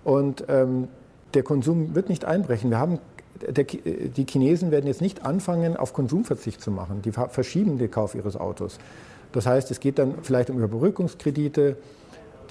[0.04, 0.90] und ähm,
[1.34, 2.70] der Konsum wird nicht einbrechen.
[2.70, 3.00] Wir haben,
[3.42, 7.02] der, die Chinesen werden jetzt nicht anfangen, auf Konsumverzicht zu machen.
[7.02, 8.78] Die verschieben den Kauf ihres Autos.
[9.32, 11.78] Das heißt, es geht dann vielleicht um Überbrückungskredite.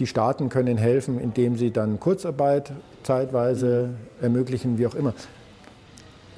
[0.00, 2.72] Die Staaten können helfen, indem sie dann Kurzarbeit
[3.04, 5.14] zeitweise ermöglichen, wie auch immer.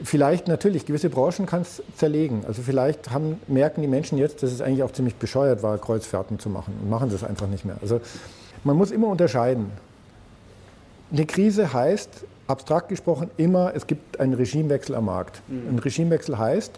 [0.02, 2.44] Vielleicht natürlich, gewisse Branchen kann es zerlegen.
[2.46, 6.38] Also vielleicht haben, merken die Menschen jetzt, dass es eigentlich auch ziemlich bescheuert war, Kreuzfahrten
[6.38, 7.76] zu machen und machen das einfach nicht mehr.
[7.80, 8.00] Also
[8.64, 9.70] man muss immer unterscheiden.
[11.12, 15.42] eine Krise heißt, abstrakt gesprochen, immer, es gibt einen Regimewechsel am Markt.
[15.48, 15.76] Mhm.
[15.76, 16.72] Ein Regimewechsel heißt,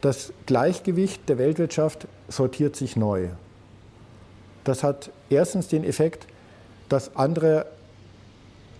[0.00, 3.28] das Gleichgewicht der Weltwirtschaft sortiert sich neu.
[4.64, 6.26] Das hat erstens den Effekt,
[6.88, 7.66] dass andere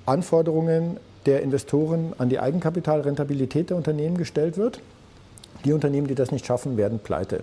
[0.07, 4.81] Anforderungen der Investoren an die Eigenkapitalrentabilität der Unternehmen gestellt wird.
[5.65, 7.43] Die Unternehmen, die das nicht schaffen, werden pleite.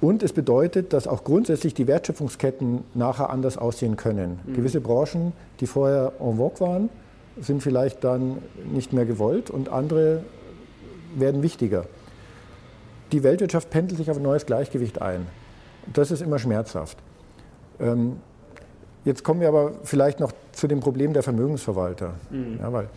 [0.00, 4.38] Und es bedeutet, dass auch grundsätzlich die Wertschöpfungsketten nachher anders aussehen können.
[4.46, 4.54] Mhm.
[4.54, 6.88] Gewisse Branchen, die vorher en vogue waren,
[7.40, 8.38] sind vielleicht dann
[8.72, 10.22] nicht mehr gewollt und andere
[11.16, 11.84] werden wichtiger.
[13.12, 15.26] Die Weltwirtschaft pendelt sich auf ein neues Gleichgewicht ein.
[15.92, 16.98] Das ist immer schmerzhaft.
[17.80, 18.16] Ähm,
[19.04, 22.14] jetzt kommen wir aber vielleicht noch zu dem Problem der Vermögensverwalter.
[22.30, 22.58] Mhm.
[22.60, 22.88] Ja, weil,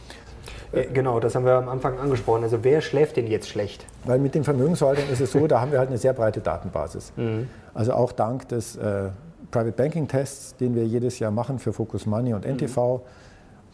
[0.71, 2.43] äh, genau, das haben wir am Anfang angesprochen.
[2.43, 3.85] Also wer schläft denn jetzt schlecht?
[4.05, 7.11] Weil mit den Vermögensverwaltern ist es so, da haben wir halt eine sehr breite Datenbasis.
[7.15, 7.49] Mhm.
[7.73, 9.09] Also auch dank des äh,
[9.51, 13.01] Private Banking Tests, den wir jedes Jahr machen für Focus Money und NTV mhm.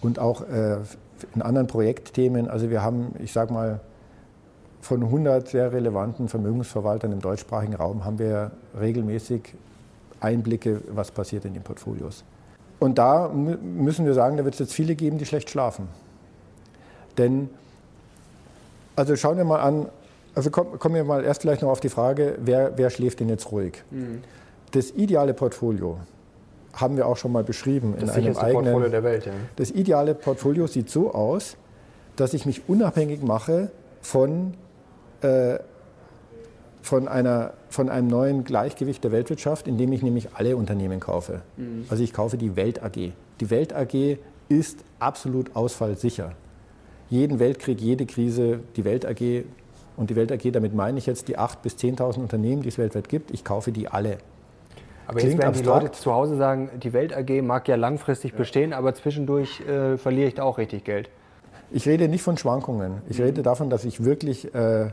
[0.01, 0.77] und auch äh,
[1.35, 2.47] in anderen Projektthemen.
[2.47, 3.79] Also wir haben, ich sage mal,
[4.81, 9.55] von 100 sehr relevanten Vermögensverwaltern im deutschsprachigen Raum haben wir regelmäßig
[10.19, 12.23] Einblicke, was passiert in den Portfolios.
[12.79, 15.87] Und da müssen wir sagen, da wird es jetzt viele geben, die schlecht schlafen.
[17.17, 17.49] Denn,
[18.95, 19.87] also schauen wir mal an,
[20.35, 23.51] also kommen wir mal erst vielleicht noch auf die Frage, wer, wer schläft denn jetzt
[23.51, 23.83] ruhig?
[23.89, 24.21] Mhm.
[24.71, 25.97] Das ideale Portfolio
[26.73, 28.63] haben wir auch schon mal beschrieben das in einem eigenen.
[28.65, 29.31] Portfolio der Welt, ja.
[29.55, 31.57] Das ideale Portfolio sieht so aus,
[32.15, 34.53] dass ich mich unabhängig mache von,
[35.21, 35.57] äh,
[36.87, 41.41] von, einer, von einem neuen Gleichgewicht der Weltwirtschaft, indem ich nämlich alle Unternehmen kaufe.
[41.57, 41.85] Mhm.
[41.89, 43.11] Also ich kaufe die Welt AG.
[43.39, 44.17] Die Welt AG
[44.49, 46.33] ist absolut ausfallsicher
[47.09, 49.45] jeden Weltkrieg, jede Krise, die Welt AG
[49.95, 52.77] und die Welt AG, damit meine ich jetzt die 8.000 bis 10.000 Unternehmen, die es
[52.77, 54.17] weltweit gibt, ich kaufe die alle.
[55.07, 55.81] Aber Klingt jetzt werden abstrakt.
[55.81, 58.37] die Leute zu Hause sagen, die Welt AG mag ja langfristig ja.
[58.37, 61.09] bestehen, aber zwischendurch äh, verliere ich da auch richtig Geld.
[61.71, 63.01] Ich rede nicht von Schwankungen.
[63.09, 63.25] Ich mhm.
[63.25, 64.89] rede davon, dass ich wirklich, äh,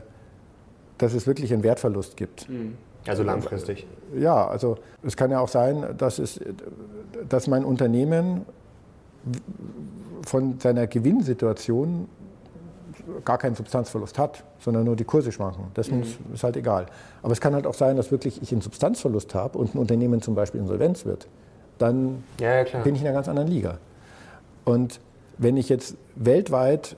[0.97, 2.49] dass es wirklich einen Wertverlust gibt.
[2.49, 2.77] Mhm.
[3.07, 3.85] Also langfristig.
[4.17, 6.39] Ja, also es kann ja auch sein, dass, es,
[7.29, 8.45] dass mein Unternehmen
[10.25, 12.07] von seiner Gewinnsituation
[13.23, 15.65] gar keinen Substanzverlust hat, sondern nur die Kurse schwanken.
[15.75, 16.03] Das mhm.
[16.33, 16.87] ist halt egal.
[17.21, 20.21] Aber es kann halt auch sein, dass wirklich ich einen Substanzverlust habe und ein Unternehmen
[20.21, 21.27] zum Beispiel insolvenz wird.
[21.77, 23.77] Dann ja, ja, bin ich in einer ganz anderen Liga.
[24.63, 24.99] Und
[25.37, 26.95] wenn ich jetzt weltweit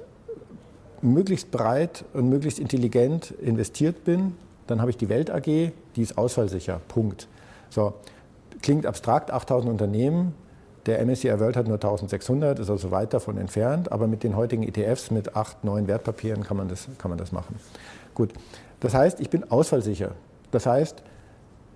[1.01, 4.35] möglichst breit und möglichst intelligent investiert bin,
[4.67, 6.81] dann habe ich die Welt AG, die ist ausfallsicher.
[6.87, 7.27] Punkt.
[7.69, 7.93] So,
[8.61, 10.33] klingt abstrakt, 8000 Unternehmen,
[10.85, 14.63] der MSCI World hat nur 1600, ist also weit davon entfernt, aber mit den heutigen
[14.63, 17.59] ETFs mit acht, neun Wertpapieren kann man, das, kann man das machen.
[18.15, 18.31] Gut,
[18.79, 20.11] das heißt, ich bin ausfallsicher.
[20.51, 21.03] Das heißt,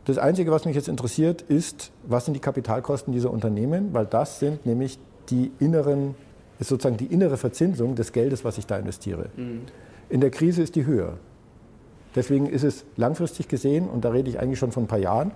[0.05, 4.39] das Einzige, was mich jetzt interessiert, ist, was sind die Kapitalkosten dieser Unternehmen, weil das
[4.39, 4.97] sind nämlich
[5.29, 6.15] die inneren,
[6.61, 9.25] ist sozusagen die innere Verzinsung des Geldes, was ich da investiere.
[9.35, 9.63] Mhm.
[10.09, 11.17] In der Krise ist die höher.
[12.15, 15.31] Deswegen ist es langfristig gesehen, und da rede ich eigentlich schon von ein paar Jahren,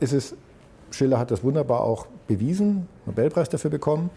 [0.00, 0.34] ist es
[0.90, 4.10] Schiller hat das wunderbar auch bewiesen, Nobelpreis dafür bekommen.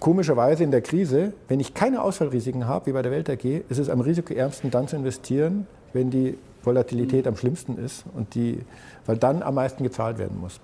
[0.00, 3.78] Komischerweise in der Krise, wenn ich keine Ausfallrisiken habe, wie bei der Welt AG, ist
[3.78, 8.60] es am risikoärmsten dann zu investieren, wenn die Volatilität am schlimmsten ist und die,
[9.06, 10.60] weil dann am meisten gezahlt werden muss.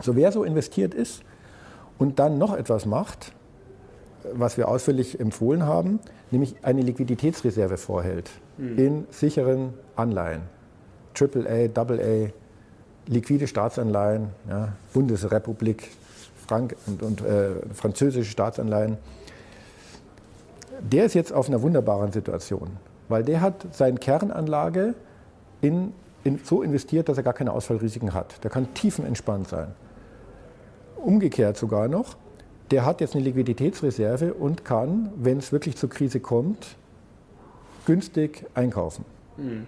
[0.00, 1.22] So wer so investiert ist
[1.98, 3.32] und dann noch etwas macht,
[4.32, 8.78] was wir ausführlich empfohlen haben, nämlich eine Liquiditätsreserve vorhält mhm.
[8.78, 10.42] in sicheren Anleihen,
[11.18, 12.30] AAA, AA,
[13.06, 15.90] liquide Staatsanleihen, ja, Bundesrepublik,
[16.46, 18.98] Frank und, und äh, französische Staatsanleihen.
[20.80, 22.70] Der ist jetzt auf einer wunderbaren Situation,
[23.08, 24.94] weil der hat seine Kernanlage
[25.60, 25.92] in,
[26.24, 28.42] in, so investiert, dass er gar keine Ausfallrisiken hat.
[28.42, 29.68] Der kann tiefenentspannt sein.
[30.96, 32.16] Umgekehrt sogar noch,
[32.72, 36.76] der hat jetzt eine Liquiditätsreserve und kann, wenn es wirklich zur Krise kommt,
[37.86, 39.04] günstig einkaufen.
[39.36, 39.66] Mhm.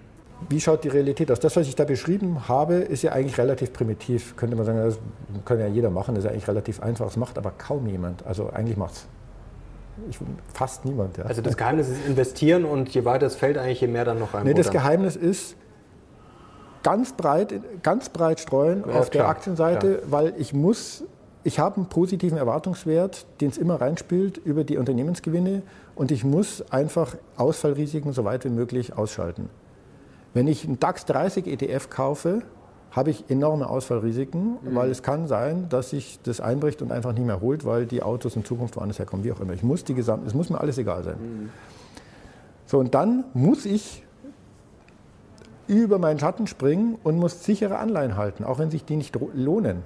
[0.48, 1.38] Wie schaut die Realität aus?
[1.40, 4.36] Das, was ich da beschrieben habe, ist ja eigentlich relativ primitiv.
[4.36, 4.98] Könnte man sagen, das
[5.44, 7.04] kann ja jeder machen, das ist ja eigentlich relativ einfach.
[7.06, 8.26] Das macht aber kaum jemand.
[8.26, 9.06] Also eigentlich macht es
[10.52, 11.18] fast niemand.
[11.18, 11.24] Ja.
[11.24, 14.34] Also das Geheimnis ist investieren und je weiter es fällt, eigentlich je mehr dann noch
[14.34, 14.44] rein.
[14.44, 15.56] Nee, das Geheimnis ist
[16.82, 20.10] ganz breit, ganz breit streuen ja, auf klar, der Aktienseite, klar.
[20.10, 21.04] weil ich muss,
[21.44, 25.62] ich habe einen positiven Erwartungswert, den es immer reinspielt über die Unternehmensgewinne
[25.94, 29.50] und ich muss einfach Ausfallrisiken so weit wie möglich ausschalten.
[30.32, 32.42] Wenn ich einen DAX 30 ETF kaufe,
[32.90, 34.74] habe ich enorme Ausfallrisiken, mhm.
[34.74, 38.02] weil es kann sein, dass sich das einbricht und einfach nicht mehr holt, weil die
[38.02, 39.52] Autos in Zukunft woanders herkommen, wie auch immer.
[39.52, 41.16] Ich muss die gesamte, es muss mir alles egal sein.
[41.20, 41.50] Mhm.
[42.66, 44.02] So, und dann muss ich
[45.66, 49.82] über meinen Schatten springen und muss sichere Anleihen halten, auch wenn sich die nicht lohnen.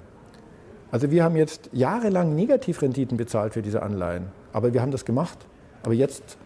[0.91, 5.37] Also wir haben jetzt jahrelang Negativrenditen bezahlt für diese Anleihen, aber wir haben das gemacht.
[5.83, 6.37] Aber jetzt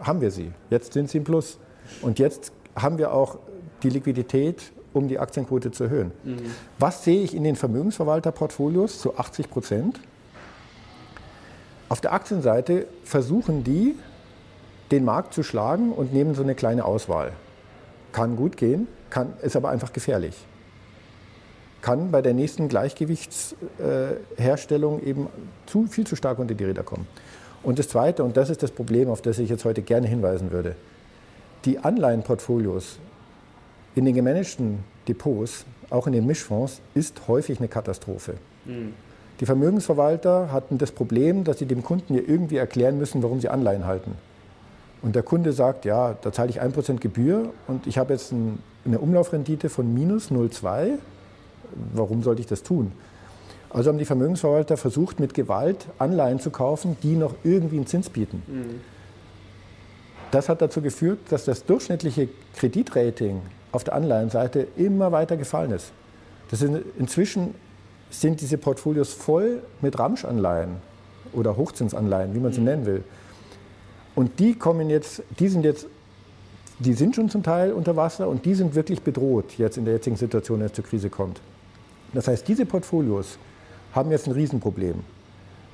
[0.00, 0.52] haben wir sie.
[0.70, 1.58] Jetzt sind sie im Plus.
[2.02, 3.38] Und jetzt haben wir auch
[3.82, 6.12] die Liquidität, um die Aktienquote zu erhöhen.
[6.24, 6.38] Mhm.
[6.78, 10.00] Was sehe ich in den Vermögensverwalterportfolios zu 80 Prozent?
[11.88, 13.94] Auf der Aktienseite versuchen die,
[14.90, 17.32] den Markt zu schlagen und nehmen so eine kleine Auswahl.
[18.12, 20.46] Kann gut gehen, kann, ist aber einfach gefährlich.
[21.86, 25.28] Kann bei der nächsten Gleichgewichtsherstellung eben
[25.66, 27.06] zu, viel zu stark unter die Räder kommen.
[27.62, 30.50] Und das Zweite, und das ist das Problem, auf das ich jetzt heute gerne hinweisen
[30.50, 30.74] würde,
[31.64, 32.98] die Anleihenportfolios
[33.94, 38.34] in den gemanagten Depots, auch in den Mischfonds, ist häufig eine Katastrophe.
[38.64, 38.92] Mhm.
[39.38, 43.48] Die Vermögensverwalter hatten das Problem, dass sie dem Kunden ja irgendwie erklären müssen, warum sie
[43.48, 44.16] Anleihen halten.
[45.02, 48.58] Und der Kunde sagt, ja, da zahle ich 1% Gebühr und ich habe jetzt ein,
[48.84, 50.98] eine Umlaufrendite von minus 0,2.
[51.94, 52.92] Warum sollte ich das tun?
[53.70, 58.08] Also haben die Vermögensverwalter versucht, mit Gewalt Anleihen zu kaufen, die noch irgendwie einen Zins
[58.08, 58.42] bieten.
[58.46, 58.80] Mhm.
[60.30, 65.92] Das hat dazu geführt, dass das durchschnittliche Kreditrating auf der Anleihenseite immer weiter gefallen ist.
[66.50, 67.54] Das sind, inzwischen
[68.10, 70.76] sind diese Portfolios voll mit Ramschanleihen
[71.32, 72.66] oder Hochzinsanleihen, wie man sie mhm.
[72.66, 73.04] nennen will.
[74.14, 75.86] Und die kommen jetzt, die sind jetzt,
[76.78, 79.94] die sind schon zum Teil unter Wasser und die sind wirklich bedroht jetzt in der
[79.94, 81.40] jetzigen Situation, wenn es zur Krise kommt.
[82.12, 83.38] Das heißt, diese Portfolios
[83.92, 84.96] haben jetzt ein Riesenproblem,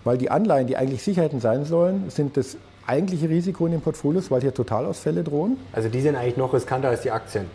[0.05, 4.31] weil die Anleihen, die eigentlich Sicherheiten sein sollen, sind das eigentliche Risiko in den Portfolios,
[4.31, 5.57] weil hier Totalausfälle drohen.
[5.73, 7.47] Also die sind eigentlich noch riskanter als die Aktien.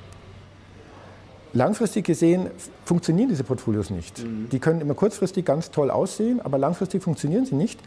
[1.54, 2.48] Langfristig gesehen
[2.86, 4.24] funktionieren diese Portfolios nicht.
[4.24, 4.50] Mhm.
[4.52, 7.80] Die können immer kurzfristig ganz toll aussehen, aber langfristig funktionieren sie nicht,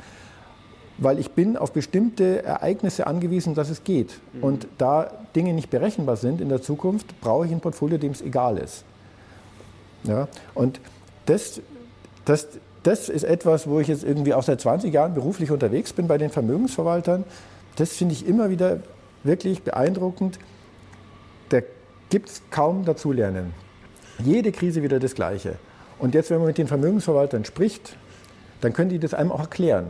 [0.98, 4.18] weil ich bin auf bestimmte Ereignisse angewiesen, dass es geht.
[4.33, 4.42] Mhm.
[4.42, 8.22] Und da Dinge nicht berechenbar sind in der Zukunft, brauche ich ein Portfolio, dem es
[8.22, 8.85] egal ist.
[10.04, 10.28] Ja?
[10.54, 10.80] Und
[11.26, 11.60] das,
[12.24, 12.48] das,
[12.82, 16.18] das ist etwas, wo ich jetzt irgendwie auch seit 20 Jahren beruflich unterwegs bin bei
[16.18, 17.24] den Vermögensverwaltern.
[17.76, 18.78] Das finde ich immer wieder
[19.22, 20.38] wirklich beeindruckend.
[21.50, 21.64] Der
[22.08, 23.52] gibt es kaum dazulernen.
[24.24, 25.56] Jede Krise wieder das Gleiche.
[25.98, 27.96] Und jetzt, wenn man mit den Vermögensverwaltern spricht,
[28.60, 29.88] dann können die das einem auch erklären.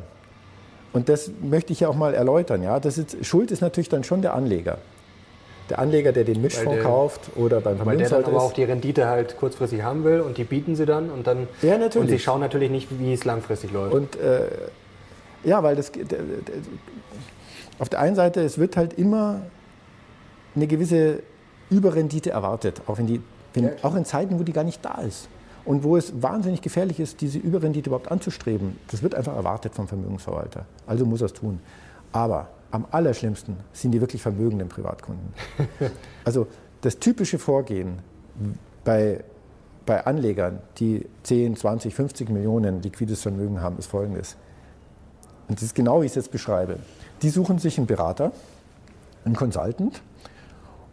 [0.93, 2.63] Und das möchte ich ja auch mal erläutern.
[2.63, 2.81] Ja?
[2.81, 4.79] Das ist, Schuld ist natürlich dann schon der Anleger.
[5.71, 8.65] Der Anleger, der den Mischfonds der, kauft oder beim Weil der dann aber auch die
[8.65, 11.97] Rendite halt kurzfristig haben will und die bieten sie dann und dann ja, natürlich.
[11.97, 13.95] und sie schauen natürlich nicht, wie es langfristig läuft.
[13.95, 14.49] Und äh,
[15.45, 15.93] ja, weil das
[17.79, 19.43] auf der einen Seite es wird halt immer
[20.57, 21.23] eine gewisse
[21.71, 23.23] Überrendite erwartet, auch, wenn die,
[23.55, 25.29] wenn, ja, auch in Zeiten, wo die gar nicht da ist.
[25.65, 28.79] Und wo es wahnsinnig gefährlich ist, diese Überrendite überhaupt anzustreben.
[28.91, 30.65] Das wird einfach erwartet vom Vermögensverwalter.
[30.87, 31.61] Also muss er es tun.
[32.13, 35.33] Aber am allerschlimmsten sind die wirklich vermögenden Privatkunden.
[36.25, 36.47] also
[36.81, 37.99] das typische Vorgehen
[38.85, 39.23] bei,
[39.87, 44.37] bei Anlegern, die 10, 20, 50 Millionen liquides Vermögen haben, ist folgendes.
[45.49, 46.79] Und das ist genau, wie ich es jetzt beschreibe.
[47.23, 48.33] Die suchen sich einen Berater,
[49.25, 50.01] einen Consultant,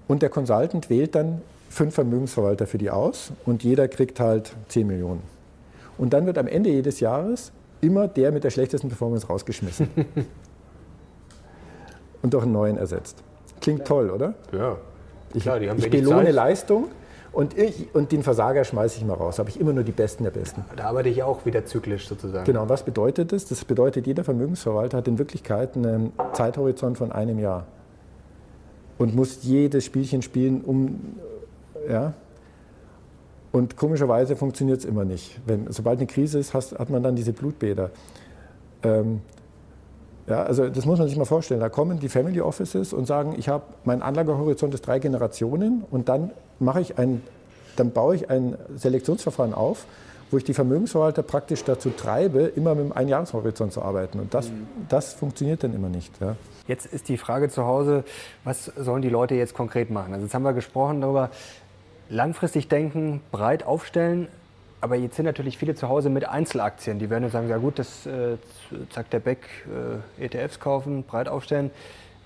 [0.07, 4.87] und der Consultant wählt dann fünf Vermögensverwalter für die aus und jeder kriegt halt 10
[4.87, 5.21] Millionen.
[5.97, 9.89] Und dann wird am Ende jedes Jahres immer der mit der schlechtesten Performance rausgeschmissen.
[12.21, 13.23] und durch einen neuen ersetzt.
[13.61, 14.33] Klingt toll, oder?
[14.51, 14.77] Ja.
[15.33, 16.33] Ich, Klar, die haben ich belohne Zeit.
[16.33, 16.85] Leistung
[17.37, 19.37] und, ich, und den Versager schmeiße ich mal raus.
[19.37, 20.65] habe ich immer nur die Besten der Besten.
[20.75, 22.45] Da arbeite ich auch wieder zyklisch sozusagen.
[22.45, 23.45] Genau, was bedeutet das?
[23.45, 27.67] Das bedeutet, jeder Vermögensverwalter hat in Wirklichkeit einen Zeithorizont von einem Jahr
[28.97, 31.17] und muss jedes Spielchen spielen, um.
[31.87, 32.13] Ja?
[33.51, 35.39] Und komischerweise funktioniert es immer nicht.
[35.45, 37.91] Wenn, sobald eine Krise ist, hast, hat man dann diese Blutbäder.
[38.83, 39.21] Ähm,
[40.27, 41.61] ja, also das muss man sich mal vorstellen.
[41.61, 46.09] Da kommen die Family Offices und sagen, ich habe mein Anlagehorizont ist drei Generationen und
[46.09, 47.23] dann mache ich ein,
[47.77, 49.85] dann baue ich ein Selektionsverfahren auf,
[50.29, 54.19] wo ich die Vermögensverwalter praktisch dazu treibe, immer mit einem Einjahreshorizont zu arbeiten.
[54.19, 54.67] Und das, mhm.
[54.89, 56.11] das funktioniert dann immer nicht.
[56.19, 56.35] Ja.
[56.67, 58.03] Jetzt ist die Frage zu Hause,
[58.43, 60.13] was sollen die Leute jetzt konkret machen?
[60.13, 61.29] Also jetzt haben wir gesprochen darüber,
[62.09, 64.27] langfristig denken, breit aufstellen.
[64.79, 66.99] Aber jetzt sind natürlich viele zu Hause mit Einzelaktien.
[66.99, 68.37] Die werden jetzt sagen, ja gut, das äh,
[68.93, 69.47] sagt der Beck,
[70.19, 71.71] äh, ETFs kaufen, breit aufstellen.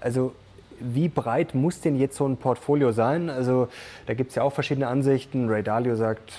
[0.01, 0.33] Also
[0.79, 3.29] wie breit muss denn jetzt so ein Portfolio sein?
[3.29, 3.67] Also
[4.07, 5.47] da gibt es ja auch verschiedene Ansichten.
[5.47, 6.33] Ray Dalio sagt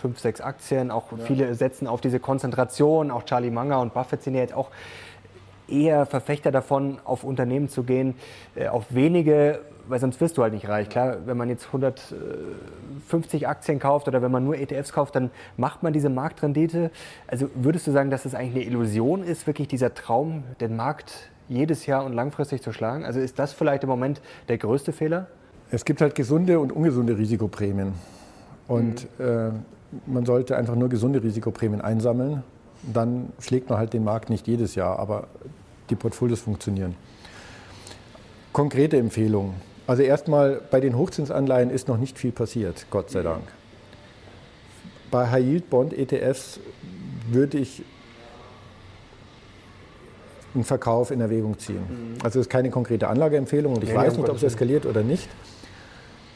[0.00, 0.90] fünf, sechs Aktien.
[0.90, 1.18] Auch ja.
[1.24, 3.10] viele setzen auf diese Konzentration.
[3.10, 4.70] Auch Charlie Munger und Buffett sind ja jetzt auch
[5.68, 8.14] eher Verfechter davon, auf Unternehmen zu gehen,
[8.54, 10.88] äh, auf wenige, weil sonst wirst du halt nicht reich.
[10.88, 15.82] Klar, wenn man jetzt 150 Aktien kauft oder wenn man nur ETFs kauft, dann macht
[15.82, 16.90] man diese Marktrendite.
[17.26, 20.76] Also würdest du sagen, dass es das eigentlich eine Illusion ist, wirklich dieser Traum, den
[20.76, 23.04] Markt jedes Jahr und langfristig zu schlagen?
[23.04, 25.28] Also ist das vielleicht im Moment der größte Fehler?
[25.70, 27.94] Es gibt halt gesunde und ungesunde Risikoprämien.
[28.68, 29.24] Und mhm.
[29.24, 29.50] äh,
[30.06, 32.42] man sollte einfach nur gesunde Risikoprämien einsammeln
[32.92, 35.28] Dann schlägt man halt den Markt nicht jedes Jahr, aber
[35.90, 36.94] die Portfolios funktionieren.
[38.52, 39.54] Konkrete Empfehlungen.
[39.86, 43.44] Also erstmal bei den Hochzinsanleihen ist noch nicht viel passiert, Gott sei Dank.
[45.10, 46.58] Bei High Yield Bond ETFs
[47.30, 47.82] würde ich
[50.54, 51.76] einen Verkauf in Erwägung ziehen.
[51.76, 52.18] Mhm.
[52.24, 55.02] Also es ist keine konkrete Anlageempfehlung und ich ja, weiß nicht, ob es eskaliert oder
[55.02, 55.28] nicht.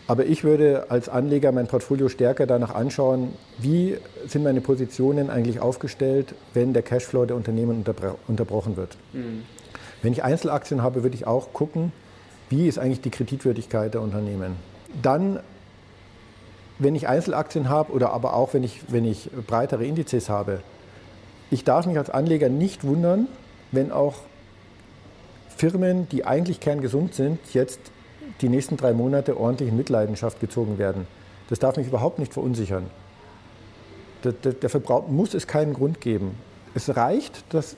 [0.07, 3.97] Aber ich würde als Anleger mein Portfolio stärker danach anschauen, wie
[4.27, 7.85] sind meine Positionen eigentlich aufgestellt, wenn der Cashflow der Unternehmen
[8.27, 8.97] unterbrochen wird.
[9.13, 9.43] Mhm.
[10.03, 11.93] Wenn ich Einzelaktien habe, würde ich auch gucken,
[12.51, 14.57] wie ist eigentlich die Kreditwürdigkeit der Unternehmen.
[15.01, 15.41] Dann,
[16.79, 20.61] wenn ich Einzelaktien habe oder aber auch wenn ich, wenn ich breitere Indizes habe,
[21.51, 23.29] ich darf mich als Anleger nicht wundern,
[23.73, 24.17] wenn auch
[25.57, 27.81] Firmen, die eigentlich kerngesund sind, jetzt
[28.41, 31.07] die nächsten drei Monate ordentlich in Mitleidenschaft gezogen werden.
[31.49, 32.87] Das darf mich überhaupt nicht verunsichern.
[34.23, 36.37] Dafür muss es keinen Grund geben.
[36.75, 37.77] Es reicht, dass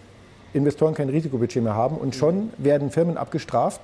[0.52, 3.80] Investoren kein Risikobudget mehr haben und schon werden Firmen abgestraft,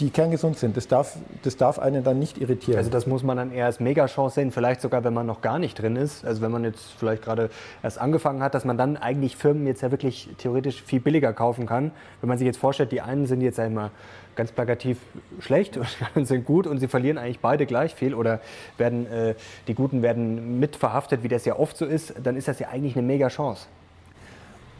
[0.00, 0.76] die kerngesund sind.
[0.76, 2.78] Das darf, das darf einen dann nicht irritieren.
[2.78, 5.58] Also das muss man dann eher als Megachance sehen, vielleicht sogar, wenn man noch gar
[5.58, 6.24] nicht drin ist.
[6.24, 7.50] Also wenn man jetzt vielleicht gerade
[7.82, 11.66] erst angefangen hat, dass man dann eigentlich Firmen jetzt ja wirklich theoretisch viel billiger kaufen
[11.66, 11.90] kann.
[12.20, 13.90] Wenn man sich jetzt vorstellt, die einen sind jetzt einmal
[14.36, 14.98] ganz plakativ
[15.40, 18.40] schlecht und die anderen sind gut und sie verlieren eigentlich beide gleich viel oder
[18.76, 19.34] werden, äh,
[19.66, 22.96] die Guten werden mitverhaftet, wie das ja oft so ist, dann ist das ja eigentlich
[22.96, 23.66] eine Megachance.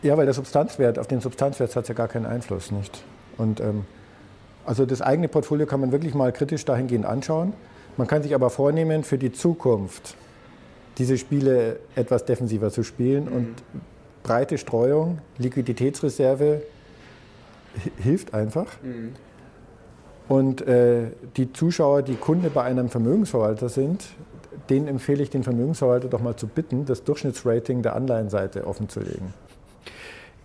[0.02, 3.02] Ja, weil der Substanzwert, auf den Substanzwert hat es ja gar keinen Einfluss, nicht?
[3.36, 3.84] Und ähm,
[4.68, 7.54] also das eigene Portfolio kann man wirklich mal kritisch dahingehend anschauen.
[7.96, 10.14] Man kann sich aber vornehmen, für die Zukunft
[10.98, 13.32] diese Spiele etwas defensiver zu spielen mhm.
[13.32, 13.54] und
[14.22, 16.60] breite Streuung, Liquiditätsreserve
[17.96, 18.66] hilft einfach.
[18.82, 19.14] Mhm.
[20.28, 24.04] Und äh, die Zuschauer, die Kunde bei einem Vermögensverwalter sind,
[24.68, 29.32] denen empfehle ich den Vermögensverwalter doch mal zu bitten, das Durchschnittsrating der Anleihenseite offenzulegen.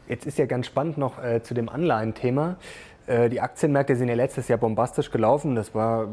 [0.07, 2.55] Jetzt ist ja ganz spannend noch äh, zu dem Anleihenthema.
[3.05, 5.55] Äh, die Aktienmärkte sind ja letztes Jahr bombastisch gelaufen.
[5.55, 6.07] Das war,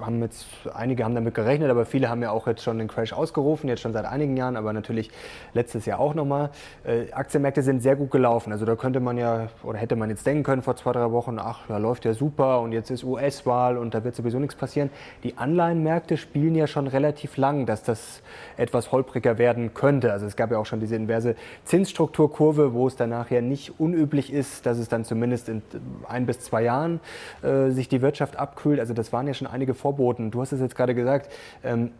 [0.00, 3.12] haben jetzt, einige haben damit gerechnet, aber viele haben ja auch jetzt schon den Crash
[3.12, 5.10] ausgerufen, jetzt schon seit einigen Jahren, aber natürlich
[5.54, 6.50] letztes Jahr auch nochmal.
[6.84, 8.52] Äh, Aktienmärkte sind sehr gut gelaufen.
[8.52, 11.38] Also da könnte man ja, oder hätte man jetzt denken können vor zwei, drei Wochen,
[11.38, 14.90] ach, da läuft ja super und jetzt ist US-Wahl und da wird sowieso nichts passieren.
[15.22, 18.22] Die Anleihenmärkte spielen ja schon relativ lang, dass das
[18.58, 20.12] etwas holpriger werden könnte.
[20.12, 24.30] Also es gab ja auch schon diese inverse Zinsstrukturkurve, wo es danach ja nicht unüblich
[24.30, 25.62] ist, dass es dann zumindest in
[26.06, 27.00] ein bis bis zwei Jahren
[27.42, 28.80] äh, sich die Wirtschaft abkühlt.
[28.80, 30.30] Also das waren ja schon einige Vorboten.
[30.30, 31.30] Du hast es jetzt gerade gesagt.
[31.62, 31.90] Ähm,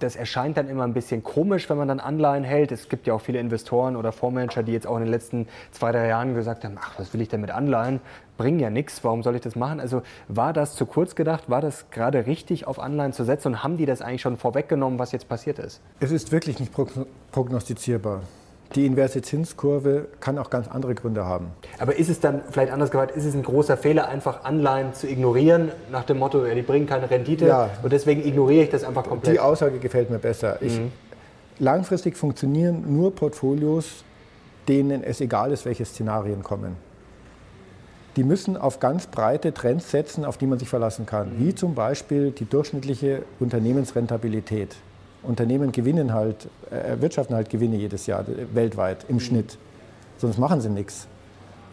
[0.00, 2.72] das erscheint dann immer ein bisschen komisch, wenn man dann Anleihen hält.
[2.72, 5.92] Es gibt ja auch viele Investoren oder Fondsmanager, die jetzt auch in den letzten zwei,
[5.92, 8.00] drei Jahren gesagt haben, ach, was will ich denn mit Anleihen?
[8.36, 9.80] Bringen ja nichts, warum soll ich das machen?
[9.80, 11.48] Also war das zu kurz gedacht?
[11.48, 13.48] War das gerade richtig, auf Anleihen zu setzen?
[13.48, 15.80] Und haben die das eigentlich schon vorweggenommen, was jetzt passiert ist?
[16.00, 16.72] Es ist wirklich nicht
[17.30, 18.22] prognostizierbar
[18.74, 21.48] die inverse Zinskurve kann auch ganz andere Gründe haben.
[21.78, 25.08] Aber ist es dann, vielleicht anders gefragt, ist es ein großer Fehler, einfach Anleihen zu
[25.08, 27.70] ignorieren, nach dem Motto, die bringen keine Rendite ja.
[27.82, 29.34] und deswegen ignoriere ich das einfach komplett?
[29.34, 30.58] Die Aussage gefällt mir besser.
[30.60, 30.90] Ich, mhm.
[31.58, 34.04] Langfristig funktionieren nur Portfolios,
[34.66, 36.76] denen es egal ist, welche Szenarien kommen.
[38.16, 41.46] Die müssen auf ganz breite Trends setzen, auf die man sich verlassen kann, mhm.
[41.46, 44.76] wie zum Beispiel die durchschnittliche Unternehmensrentabilität.
[45.26, 49.20] Unternehmen gewinnen halt, äh, erwirtschaften halt Gewinne jedes Jahr weltweit im mhm.
[49.20, 49.58] Schnitt.
[50.18, 51.06] Sonst machen sie nichts.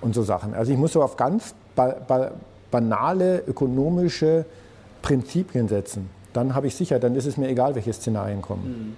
[0.01, 0.53] Und so Sachen.
[0.53, 2.31] Also ich muss so auf ganz ba ba
[2.71, 4.45] banale ökonomische
[5.01, 6.09] Prinzipien setzen.
[6.33, 8.63] Dann habe ich sicher, dann ist es mir egal, welche Szenarien kommen.
[8.63, 8.95] Mhm.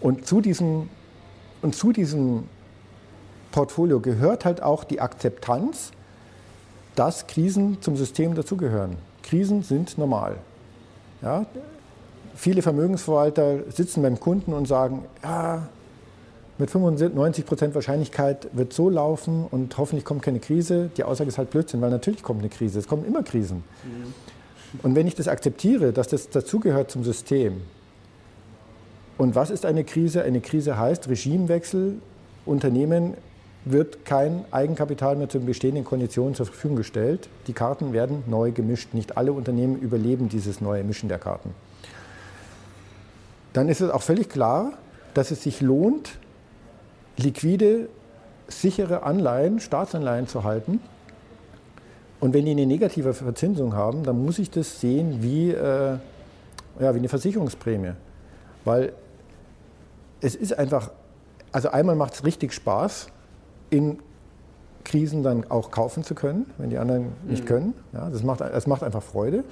[0.00, 0.88] Und, zu diesem,
[1.62, 2.44] und zu diesem
[3.52, 5.92] Portfolio gehört halt auch die Akzeptanz,
[6.94, 8.96] dass Krisen zum System dazugehören.
[9.22, 10.36] Krisen sind normal.
[11.22, 11.46] Ja,
[12.36, 15.68] viele Vermögensverwalter sitzen beim Kunden und sagen, ja,
[16.58, 20.90] mit 95 Prozent Wahrscheinlichkeit wird so laufen und hoffentlich kommt keine Krise.
[20.96, 22.78] Die Aussage ist halt Blödsinn, weil natürlich kommt eine Krise.
[22.78, 23.64] Es kommen immer Krisen.
[23.84, 24.14] Mhm.
[24.82, 27.60] Und wenn ich das akzeptiere, dass das dazugehört zum System,
[29.18, 30.22] und was ist eine Krise?
[30.22, 31.94] Eine Krise heißt Regimewechsel,
[32.44, 33.14] Unternehmen
[33.64, 37.28] wird kein Eigenkapital mehr zu den bestehenden Konditionen zur Verfügung gestellt.
[37.46, 38.92] Die Karten werden neu gemischt.
[38.92, 41.54] Nicht alle Unternehmen überleben dieses neue Mischen der Karten
[43.56, 44.72] dann ist es auch völlig klar,
[45.14, 46.18] dass es sich lohnt,
[47.16, 47.88] liquide,
[48.48, 50.80] sichere Anleihen, Staatsanleihen zu halten.
[52.20, 55.96] Und wenn die eine negative Verzinsung haben, dann muss ich das sehen wie, äh,
[56.80, 57.92] ja, wie eine Versicherungsprämie.
[58.66, 58.92] Weil
[60.20, 60.90] es ist einfach,
[61.50, 63.06] also einmal macht es richtig Spaß,
[63.70, 64.00] in
[64.84, 67.48] Krisen dann auch kaufen zu können, wenn die anderen nicht mhm.
[67.48, 67.74] können.
[67.94, 69.44] Ja, das, macht, das macht einfach Freude.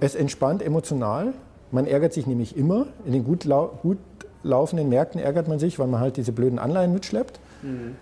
[0.00, 1.34] Es entspannt emotional,
[1.70, 2.86] man ärgert sich nämlich immer.
[3.04, 3.46] In den gut,
[3.82, 3.98] gut
[4.42, 7.40] laufenden Märkten ärgert man sich, weil man halt diese blöden Anleihen mitschleppt.
[7.62, 7.96] Mhm.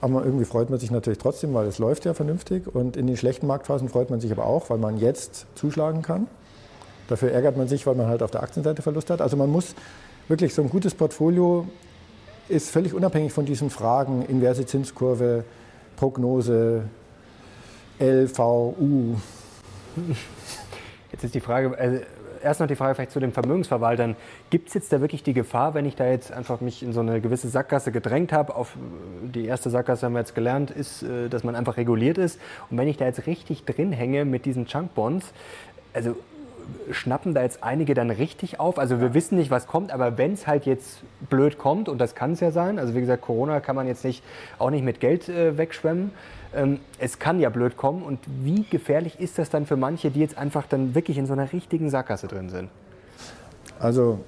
[0.00, 2.74] Aber irgendwie freut man sich natürlich trotzdem, weil es läuft ja vernünftig.
[2.74, 6.26] Und in den schlechten Marktphasen freut man sich aber auch, weil man jetzt zuschlagen kann.
[7.08, 9.20] Dafür ärgert man sich, weil man halt auf der Aktienseite Verlust hat.
[9.20, 9.74] Also man muss
[10.28, 11.66] wirklich so ein gutes Portfolio
[12.48, 15.44] ist völlig unabhängig von diesen Fragen, inverse Zinskurve,
[15.96, 16.82] Prognose,
[17.98, 19.16] LVU.
[21.12, 22.00] Jetzt ist die Frage, also
[22.46, 24.16] erst noch die Frage vielleicht zu den Vermögensverwaltern.
[24.50, 27.00] Gibt es jetzt da wirklich die Gefahr, wenn ich da jetzt einfach mich in so
[27.00, 28.76] eine gewisse Sackgasse gedrängt habe, auf
[29.22, 32.40] die erste Sackgasse haben wir jetzt gelernt, ist, äh, dass man einfach reguliert ist.
[32.70, 35.32] Und wenn ich da jetzt richtig drin hänge mit diesen Chunk-Bonds,
[35.92, 36.16] also
[36.90, 38.78] schnappen da jetzt einige dann richtig auf?
[38.78, 42.14] Also wir wissen nicht, was kommt, aber wenn es halt jetzt blöd kommt, und das
[42.14, 44.22] kann es ja sein, also wie gesagt, Corona kann man jetzt nicht,
[44.58, 46.10] auch nicht mit Geld äh, wegschwemmen,
[46.98, 48.02] es kann ja blöd kommen.
[48.02, 51.32] Und wie gefährlich ist das dann für manche, die jetzt einfach dann wirklich in so
[51.32, 52.70] einer richtigen Sackgasse drin sind?
[53.78, 54.20] Also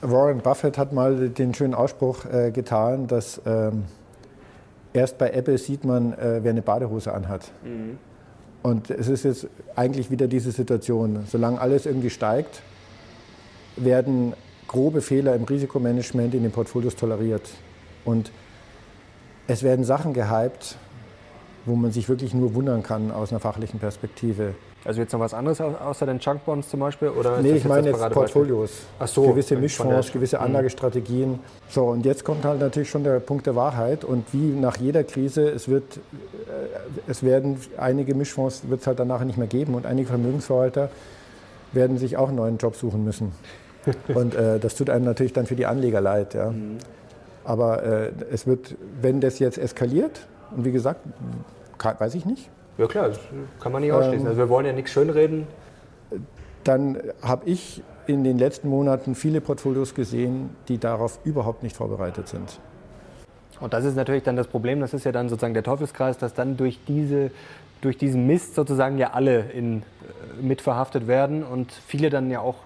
[0.00, 3.84] Warren Buffett hat mal den schönen Ausspruch äh, getan, dass ähm,
[4.92, 7.50] erst bei Apple sieht man, äh, wer eine Badehose anhat.
[7.64, 7.98] Mhm.
[8.62, 11.24] Und es ist jetzt eigentlich wieder diese Situation.
[11.26, 12.62] Solange alles irgendwie steigt,
[13.76, 14.34] werden
[14.66, 17.48] grobe Fehler im Risikomanagement in den Portfolios toleriert.
[18.04, 18.30] Und
[19.46, 20.76] es werden Sachen gehypt,
[21.68, 24.54] wo man sich wirklich nur wundern kann aus einer fachlichen Perspektive.
[24.84, 27.08] Also jetzt noch was anderes außer den Chunkbonds zum Beispiel?
[27.08, 28.70] Oder nee, ich meine jetzt Portfolios.
[28.98, 30.44] Ach so, gewisse Mischfonds, gewisse mhm.
[30.44, 31.40] Anlagestrategien.
[31.68, 34.04] So, und jetzt kommt halt natürlich schon der Punkt der Wahrheit.
[34.04, 36.00] Und wie nach jeder Krise, es, wird, äh,
[37.06, 40.90] es werden einige Mischfonds wird es halt danach nicht mehr geben und einige Vermögensverwalter
[41.72, 43.32] werden sich auch einen neuen Job suchen müssen.
[44.14, 46.34] Und äh, das tut einem natürlich dann für die Anleger leid.
[46.34, 46.50] Ja.
[46.50, 46.78] Mhm.
[47.44, 51.00] Aber äh, es wird, wenn das jetzt eskaliert, und wie gesagt,
[51.82, 53.18] weiß ich nicht, ja klar, das
[53.60, 54.20] kann man nicht ausschließen.
[54.20, 55.46] Ähm, also wir wollen ja nichts schönreden.
[56.62, 62.28] Dann habe ich in den letzten Monaten viele Portfolios gesehen, die darauf überhaupt nicht vorbereitet
[62.28, 62.60] sind.
[63.60, 66.34] Und das ist natürlich dann das Problem, das ist ja dann sozusagen der Teufelskreis, dass
[66.34, 67.32] dann durch, diese,
[67.80, 69.82] durch diesen Mist sozusagen ja alle in, äh,
[70.40, 72.56] mitverhaftet werden und viele dann ja auch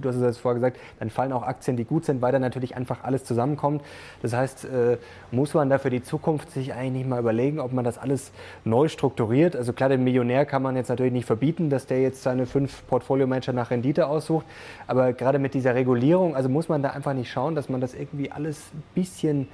[0.00, 2.76] du hast es vorher gesagt, dann fallen auch Aktien, die gut sind, weil dann natürlich
[2.76, 3.82] einfach alles zusammenkommt.
[4.22, 4.98] Das heißt, äh,
[5.30, 8.32] muss man da für die Zukunft sich eigentlich nicht mal überlegen, ob man das alles
[8.64, 9.56] neu strukturiert.
[9.56, 12.86] Also klar, den Millionär kann man jetzt natürlich nicht verbieten, dass der jetzt seine fünf
[12.86, 14.46] Portfolio-Manager nach Rendite aussucht.
[14.86, 17.94] Aber gerade mit dieser Regulierung, also muss man da einfach nicht schauen, dass man das
[17.94, 19.48] irgendwie alles ein bisschen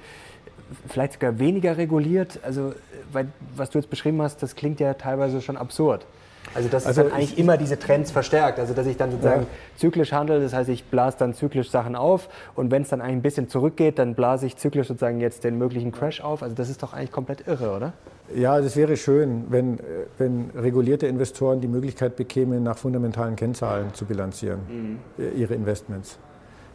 [0.87, 2.39] vielleicht sogar weniger reguliert.
[2.43, 2.73] Also,
[3.11, 6.05] weil, was du jetzt beschrieben hast, das klingt ja teilweise schon absurd.
[6.53, 8.59] Also dass also es dann eigentlich immer diese Trends verstärkt.
[8.59, 9.47] Also dass ich dann sozusagen ja.
[9.77, 13.15] zyklisch handle, das heißt, ich blase dann zyklisch Sachen auf und wenn es dann eigentlich
[13.15, 16.43] ein bisschen zurückgeht, dann blase ich zyklisch sozusagen jetzt den möglichen Crash auf.
[16.43, 17.93] Also das ist doch eigentlich komplett irre, oder?
[18.35, 19.79] Ja, das wäre schön, wenn,
[20.17, 24.99] wenn regulierte Investoren die Möglichkeit bekämen, nach fundamentalen Kennzahlen zu bilanzieren, mhm.
[25.35, 26.17] ihre Investments.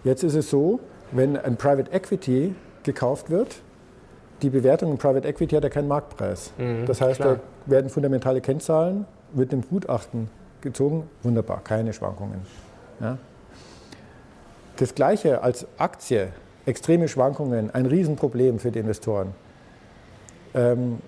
[0.04, 0.80] Jetzt ist es so,
[1.12, 3.56] wenn ein Private Equity gekauft wird,
[4.42, 6.52] die Bewertung im Private Equity hat ja keinen Marktpreis.
[6.58, 7.36] Mhm, das heißt, klar.
[7.66, 10.28] da werden fundamentale Kennzahlen wird dem Gutachten
[10.60, 12.40] gezogen, wunderbar, keine Schwankungen.
[13.00, 13.18] Ja.
[14.76, 16.28] Das Gleiche als Aktie,
[16.66, 19.34] extreme Schwankungen, ein Riesenproblem für die Investoren.
[20.54, 20.98] Ähm,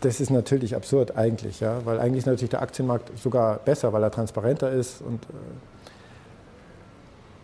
[0.00, 4.02] das ist natürlich absurd eigentlich, ja, weil eigentlich ist natürlich der Aktienmarkt sogar besser, weil
[4.02, 5.00] er transparenter ist.
[5.00, 5.28] Und, äh,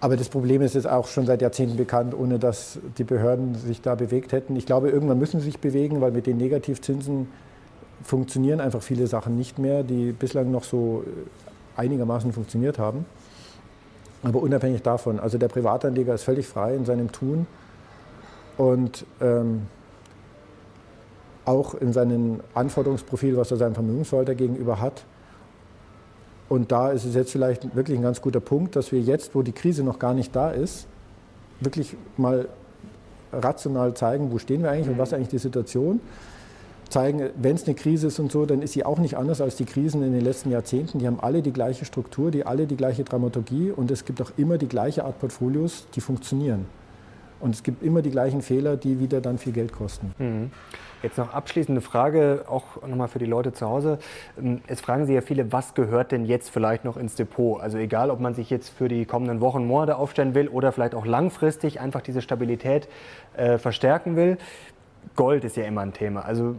[0.01, 3.81] aber das Problem ist jetzt auch schon seit Jahrzehnten bekannt, ohne dass die Behörden sich
[3.81, 4.57] da bewegt hätten.
[4.57, 7.29] Ich glaube, irgendwann müssen sie sich bewegen, weil mit den Negativzinsen
[8.03, 13.05] funktionieren einfach viele Sachen nicht mehr, die bislang noch so äh, einigermaßen funktioniert haben.
[14.23, 17.47] Aber unabhängig davon, also der Privatanleger ist völlig frei in seinem Tun
[18.57, 19.63] und ähm,
[21.45, 25.05] auch in seinem Anforderungsprofil, was er seinem Vermögensverwalter gegenüber hat.
[26.49, 29.43] Und da ist es jetzt vielleicht wirklich ein ganz guter Punkt, dass wir jetzt, wo
[29.43, 30.87] die Krise noch gar nicht da ist,
[31.61, 32.49] wirklich mal
[33.33, 36.01] rational zeigen, wo stehen wir eigentlich und was ist eigentlich die Situation
[36.93, 39.57] zeigen, wenn es eine Krise ist und so, dann ist sie auch nicht anders als
[39.57, 40.99] die Krisen in den letzten Jahrzehnten.
[40.99, 44.33] Die haben alle die gleiche Struktur, die alle die gleiche Dramaturgie und es gibt auch
[44.37, 46.67] immer die gleiche Art Portfolios, die funktionieren.
[47.41, 50.15] Und es gibt immer die gleichen Fehler, die wieder dann viel Geld kosten.
[50.19, 50.53] Mhm.
[51.03, 53.99] Jetzt noch abschließende Frage, auch nochmal für die Leute zu Hause.
[54.39, 57.61] Ähm, es fragen Sie ja viele, was gehört denn jetzt vielleicht noch ins Depot?
[57.61, 60.95] Also egal, ob man sich jetzt für die kommenden Wochen, Monate aufstellen will oder vielleicht
[60.95, 62.87] auch langfristig einfach diese Stabilität
[63.37, 64.39] äh, verstärken will.
[65.17, 66.25] Gold ist ja immer ein Thema.
[66.25, 66.55] Also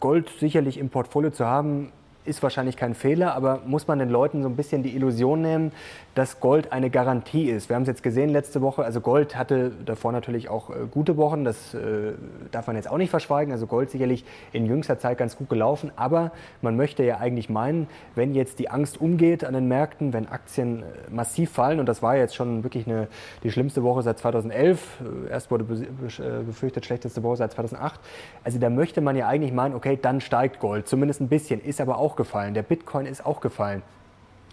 [0.00, 1.92] Gold sicherlich im Portfolio zu haben,
[2.24, 5.72] ist wahrscheinlich kein Fehler, aber muss man den Leuten so ein bisschen die Illusion nehmen,
[6.14, 7.68] dass Gold eine Garantie ist?
[7.70, 11.16] Wir haben es jetzt gesehen letzte Woche, also Gold hatte davor natürlich auch äh, gute
[11.16, 12.12] Wochen, das äh,
[12.50, 13.52] darf man jetzt auch nicht verschweigen.
[13.52, 17.88] Also Gold sicherlich in jüngster Zeit ganz gut gelaufen, aber man möchte ja eigentlich meinen,
[18.14, 22.02] wenn jetzt die Angst umgeht an den Märkten, wenn Aktien äh, massiv fallen, und das
[22.02, 23.08] war jetzt schon wirklich eine,
[23.42, 27.98] die schlimmste Woche seit 2011, äh, erst wurde äh, befürchtet schlechteste Woche seit 2008,
[28.44, 31.80] also da möchte man ja eigentlich meinen, okay, dann steigt Gold, zumindest ein bisschen, ist
[31.80, 32.54] aber auch gefallen.
[32.54, 33.82] Der Bitcoin ist auch gefallen.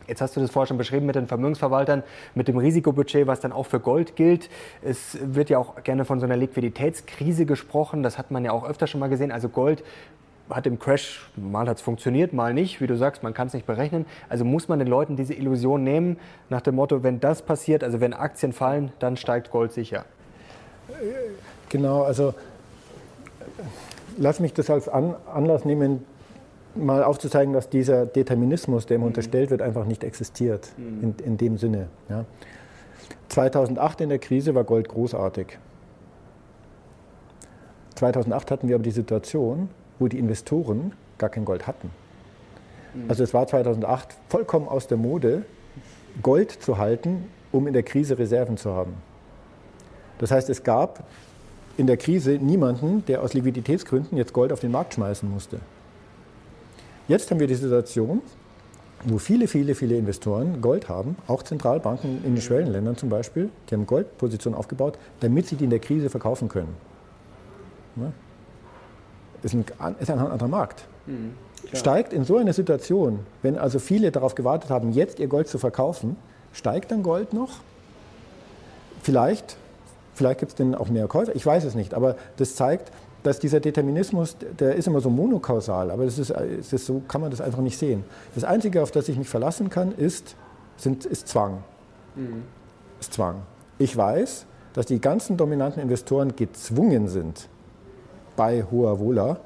[0.08, 2.02] Jetzt hast du das vorher schon beschrieben mit den Vermögensverwaltern,
[2.34, 4.50] mit dem Risikobudget, was dann auch für Gold gilt.
[4.82, 8.04] Es wird ja auch gerne von so einer Liquiditätskrise gesprochen.
[8.04, 9.34] Das hat man ja auch öfter schon mal gesehen.
[9.34, 9.84] Also Gold
[10.50, 12.80] hat im Crash, mal hat es funktioniert, mal nicht.
[12.80, 14.06] Wie du sagst, man kann es nicht berechnen.
[14.30, 16.18] Also muss man den Leuten diese Illusion nehmen,
[16.50, 20.06] nach dem Motto, wenn das passiert, also wenn Aktien fallen, dann steigt Gold sicher.
[21.68, 22.34] Genau, also
[24.18, 26.06] lass mich das als Anlass nehmen,
[26.86, 29.08] mal aufzuzeigen, dass dieser Determinismus, der ihm mhm.
[29.08, 31.04] unterstellt wird, einfach nicht existiert mhm.
[31.04, 31.88] in, in dem Sinne.
[32.10, 32.26] Ja.
[33.30, 35.58] 2008 in der Krise war Gold großartig.
[37.96, 39.70] 2008 hatten wir aber die Situation,
[40.00, 41.90] wo die Investoren gar kein Gold hatten.
[42.94, 43.10] Mhm.
[43.10, 45.44] Also es war 2008 vollkommen aus der Mode,
[46.22, 48.94] Gold zu halten, um in der Krise Reserven zu haben.
[50.20, 51.04] Das heißt, es gab
[51.78, 55.60] in der Krise niemanden, der aus Liquiditätsgründen jetzt Gold auf den Markt schmeißen musste.
[57.08, 58.22] Jetzt haben wir die Situation,
[59.06, 63.76] wo viele, viele, viele Investoren Gold haben, auch Zentralbanken in den Schwellenländern zum Beispiel, die
[63.76, 66.76] haben Goldpositionen aufgebaut, damit sie die in der Krise verkaufen können.
[67.96, 68.12] Ja?
[69.44, 69.66] Ist, ein,
[70.00, 70.86] ist ein anderer Markt.
[71.06, 71.34] Mhm,
[71.74, 75.60] steigt in so einer Situation, wenn also viele darauf gewartet haben, jetzt ihr Gold zu
[75.60, 76.18] verkaufen,
[76.52, 77.60] steigt dann Gold noch?
[79.02, 79.58] Vielleicht,
[80.14, 82.92] vielleicht gibt es denn auch mehr Käufer, ich weiß es nicht, aber das zeigt,
[83.28, 87.20] dass dieser Determinismus, der ist immer so monokausal, aber das ist, das ist, so kann
[87.20, 88.06] man das einfach nicht sehen.
[88.34, 90.36] Das Einzige, auf das ich mich verlassen kann, ist,
[90.78, 91.64] sind, ist Zwang.
[92.16, 92.44] Mhm.
[93.02, 93.42] Ist Zwang.
[93.80, 97.50] Ich weiß, dass die ganzen dominanten Investoren gezwungen sind,
[98.38, 99.42] bei hoher Wohler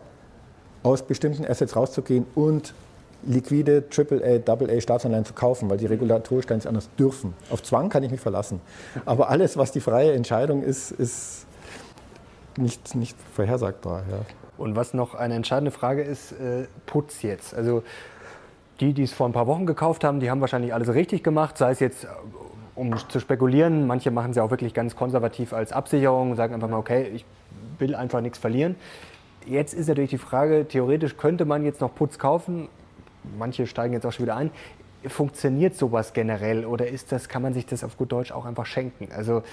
[0.83, 2.75] aus bestimmten Assets rauszugehen und
[3.23, 7.33] liquide AAA, AA Staatsanleihen zu kaufen, weil die regulatorisch gar nicht anders dürfen.
[7.49, 8.61] Auf Zwang kann ich mich verlassen.
[9.05, 11.47] Aber alles, was die freie Entscheidung ist, ist
[12.57, 14.03] nicht, nicht vorhersagbar.
[14.09, 14.17] Ja.
[14.57, 17.53] Und was noch eine entscheidende Frage ist, äh, Putz jetzt.
[17.53, 17.83] Also
[18.79, 21.57] die, die es vor ein paar Wochen gekauft haben, die haben wahrscheinlich alles richtig gemacht,
[21.57, 22.07] sei es jetzt äh,
[22.75, 23.87] um zu spekulieren.
[23.87, 27.25] Manche machen es ja auch wirklich ganz konservativ als Absicherung, sagen einfach mal, okay, ich
[27.79, 28.75] will einfach nichts verlieren.
[29.45, 32.69] Jetzt ist natürlich die Frage, theoretisch könnte man jetzt noch Putz kaufen.
[33.37, 34.51] Manche steigen jetzt auch schon wieder ein
[35.09, 38.65] funktioniert sowas generell oder ist das, kann man sich das auf gut Deutsch auch einfach
[38.65, 39.09] schenken?
[39.11, 39.43] Also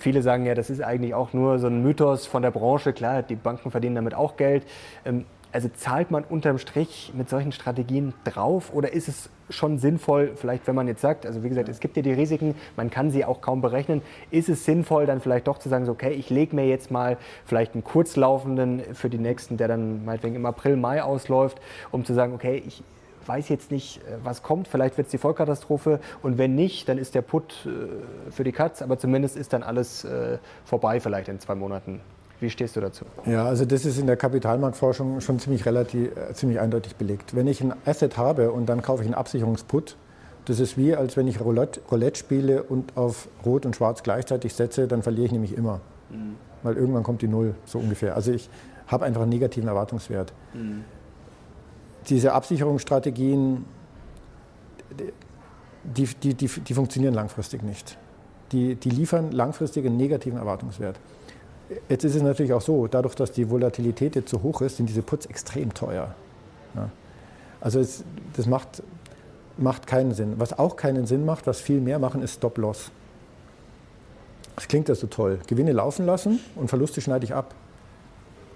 [0.00, 2.92] viele sagen ja, das ist eigentlich auch nur so ein Mythos von der Branche.
[2.92, 4.64] Klar, die Banken verdienen damit auch Geld.
[5.04, 10.32] Ähm, also zahlt man unterm Strich mit solchen Strategien drauf oder ist es schon sinnvoll,
[10.36, 13.10] vielleicht wenn man jetzt sagt, also wie gesagt, es gibt ja die Risiken, man kann
[13.10, 16.30] sie auch kaum berechnen, ist es sinnvoll dann vielleicht doch zu sagen, so, okay, ich
[16.30, 20.76] lege mir jetzt mal vielleicht einen kurzlaufenden für die nächsten, der dann meinetwegen im April,
[20.76, 22.84] Mai ausläuft, um zu sagen, okay, ich
[23.26, 24.68] weiß jetzt nicht, äh, was kommt.
[24.68, 28.52] Vielleicht wird es die Vollkatastrophe und wenn nicht, dann ist der Put äh, für die
[28.52, 32.00] Katz, aber zumindest ist dann alles äh, vorbei vielleicht in zwei Monaten.
[32.40, 33.04] Wie stehst du dazu?
[33.26, 37.36] Ja, also das ist in der Kapitalmarktforschung schon ziemlich, relativ, ziemlich eindeutig belegt.
[37.36, 39.96] Wenn ich ein Asset habe und dann kaufe ich einen Absicherungsput,
[40.46, 44.54] das ist wie, als wenn ich Roulette, Roulette spiele und auf Rot und Schwarz gleichzeitig
[44.54, 45.82] setze, dann verliere ich nämlich immer.
[46.08, 46.36] Mhm.
[46.62, 48.16] Weil irgendwann kommt die Null, so ungefähr.
[48.16, 48.48] Also ich
[48.86, 50.32] habe einfach einen negativen Erwartungswert.
[50.54, 50.84] Mhm
[52.08, 53.64] diese Absicherungsstrategien,
[55.84, 57.96] die, die, die, die funktionieren langfristig nicht.
[58.52, 60.98] Die, die liefern langfristig einen negativen Erwartungswert.
[61.88, 64.88] Jetzt ist es natürlich auch so, dadurch, dass die Volatilität jetzt so hoch ist, sind
[64.88, 66.14] diese Puts extrem teuer.
[66.74, 66.90] Ja.
[67.60, 68.02] Also es,
[68.36, 68.82] das macht,
[69.56, 70.34] macht keinen Sinn.
[70.38, 72.90] Was auch keinen Sinn macht, was viel mehr machen, ist Stop-Loss.
[74.56, 75.38] Das klingt ja so toll.
[75.46, 77.54] Gewinne laufen lassen und Verluste schneide ich ab.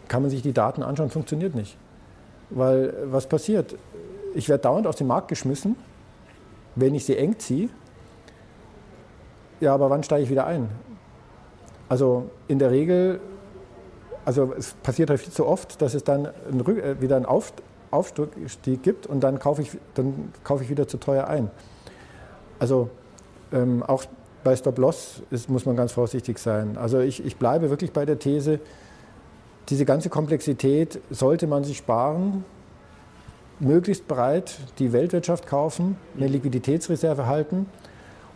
[0.09, 1.79] Kann man sich die Daten anschauen, funktioniert nicht.
[2.51, 3.77] Weil was passiert?
[4.35, 5.77] Ich werde dauernd aus dem Markt geschmissen,
[6.75, 7.69] wenn ich sie eng ziehe.
[9.61, 10.69] Ja, aber wann steige ich wieder ein?
[11.89, 13.21] Also in der Regel,
[14.25, 17.53] also es passiert halt viel zu oft, dass es dann ein, äh, wieder einen Auf,
[17.91, 21.51] Aufstieg gibt und dann kaufe ich, dann kaufe ich wieder zu teuer ein.
[22.59, 22.91] Also
[23.53, 24.05] ähm, auch
[24.43, 26.77] bei Stop-Loss muss man ganz vorsichtig sein.
[26.77, 28.61] Also ich, ich bleibe wirklich bei der These,
[29.69, 32.45] diese ganze Komplexität sollte man sich sparen,
[33.61, 37.67] möglichst breit die Weltwirtschaft kaufen, eine Liquiditätsreserve halten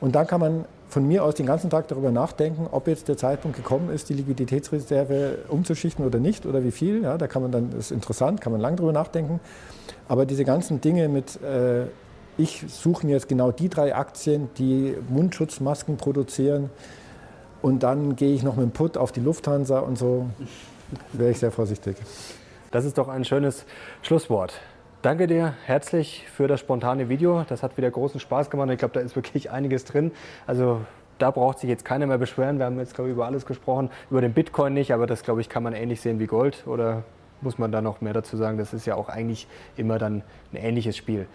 [0.00, 3.16] und dann kann man von mir aus den ganzen Tag darüber nachdenken, ob jetzt der
[3.16, 7.02] Zeitpunkt gekommen ist, die Liquiditätsreserve umzuschichten oder nicht oder wie viel.
[7.02, 9.40] Ja, da kann man dann, das ist interessant, kann man lange darüber nachdenken.
[10.08, 11.84] Aber diese ganzen Dinge mit, äh,
[12.38, 16.70] ich suche mir jetzt genau die drei Aktien, die Mundschutzmasken produzieren
[17.60, 20.26] und dann gehe ich noch mit dem Put auf die Lufthansa und so,
[21.12, 21.96] wäre ich sehr vorsichtig.
[22.70, 23.64] Das ist doch ein schönes
[24.02, 24.60] Schlusswort.
[25.00, 27.44] Danke dir herzlich für das spontane Video.
[27.48, 28.68] Das hat wieder großen Spaß gemacht.
[28.70, 30.10] Ich glaube, da ist wirklich einiges drin.
[30.46, 30.80] Also
[31.18, 32.58] da braucht sich jetzt keiner mehr beschweren.
[32.58, 33.90] Wir haben jetzt, glaube ich, über alles gesprochen.
[34.10, 36.66] Über den Bitcoin nicht, aber das, glaube ich, kann man ähnlich sehen wie Gold.
[36.66, 37.04] Oder
[37.40, 38.58] muss man da noch mehr dazu sagen?
[38.58, 40.22] Das ist ja auch eigentlich immer dann
[40.52, 41.26] ein ähnliches Spiel.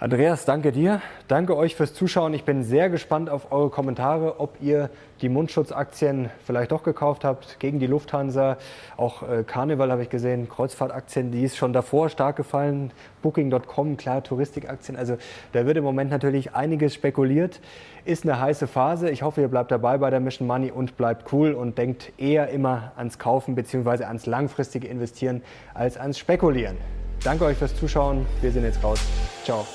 [0.00, 1.02] Andreas, danke dir.
[1.28, 2.32] Danke euch fürs Zuschauen.
[2.32, 4.88] Ich bin sehr gespannt auf eure Kommentare, ob ihr
[5.20, 8.56] die Mundschutzaktien vielleicht doch gekauft habt gegen die Lufthansa.
[8.96, 12.92] Auch äh, Carnival habe ich gesehen, Kreuzfahrtaktien, die ist schon davor stark gefallen.
[13.20, 14.96] Booking.com, klar, Touristikaktien.
[14.96, 15.18] Also
[15.52, 17.60] da wird im Moment natürlich einiges spekuliert.
[18.06, 19.10] Ist eine heiße Phase.
[19.10, 22.48] Ich hoffe, ihr bleibt dabei bei der Mission Money und bleibt cool und denkt eher
[22.48, 24.04] immer ans Kaufen bzw.
[24.04, 25.42] ans langfristige Investieren
[25.74, 26.78] als ans Spekulieren.
[27.22, 28.26] Danke euch fürs Zuschauen.
[28.40, 29.00] Wir sind jetzt raus.
[29.44, 29.66] Ciao.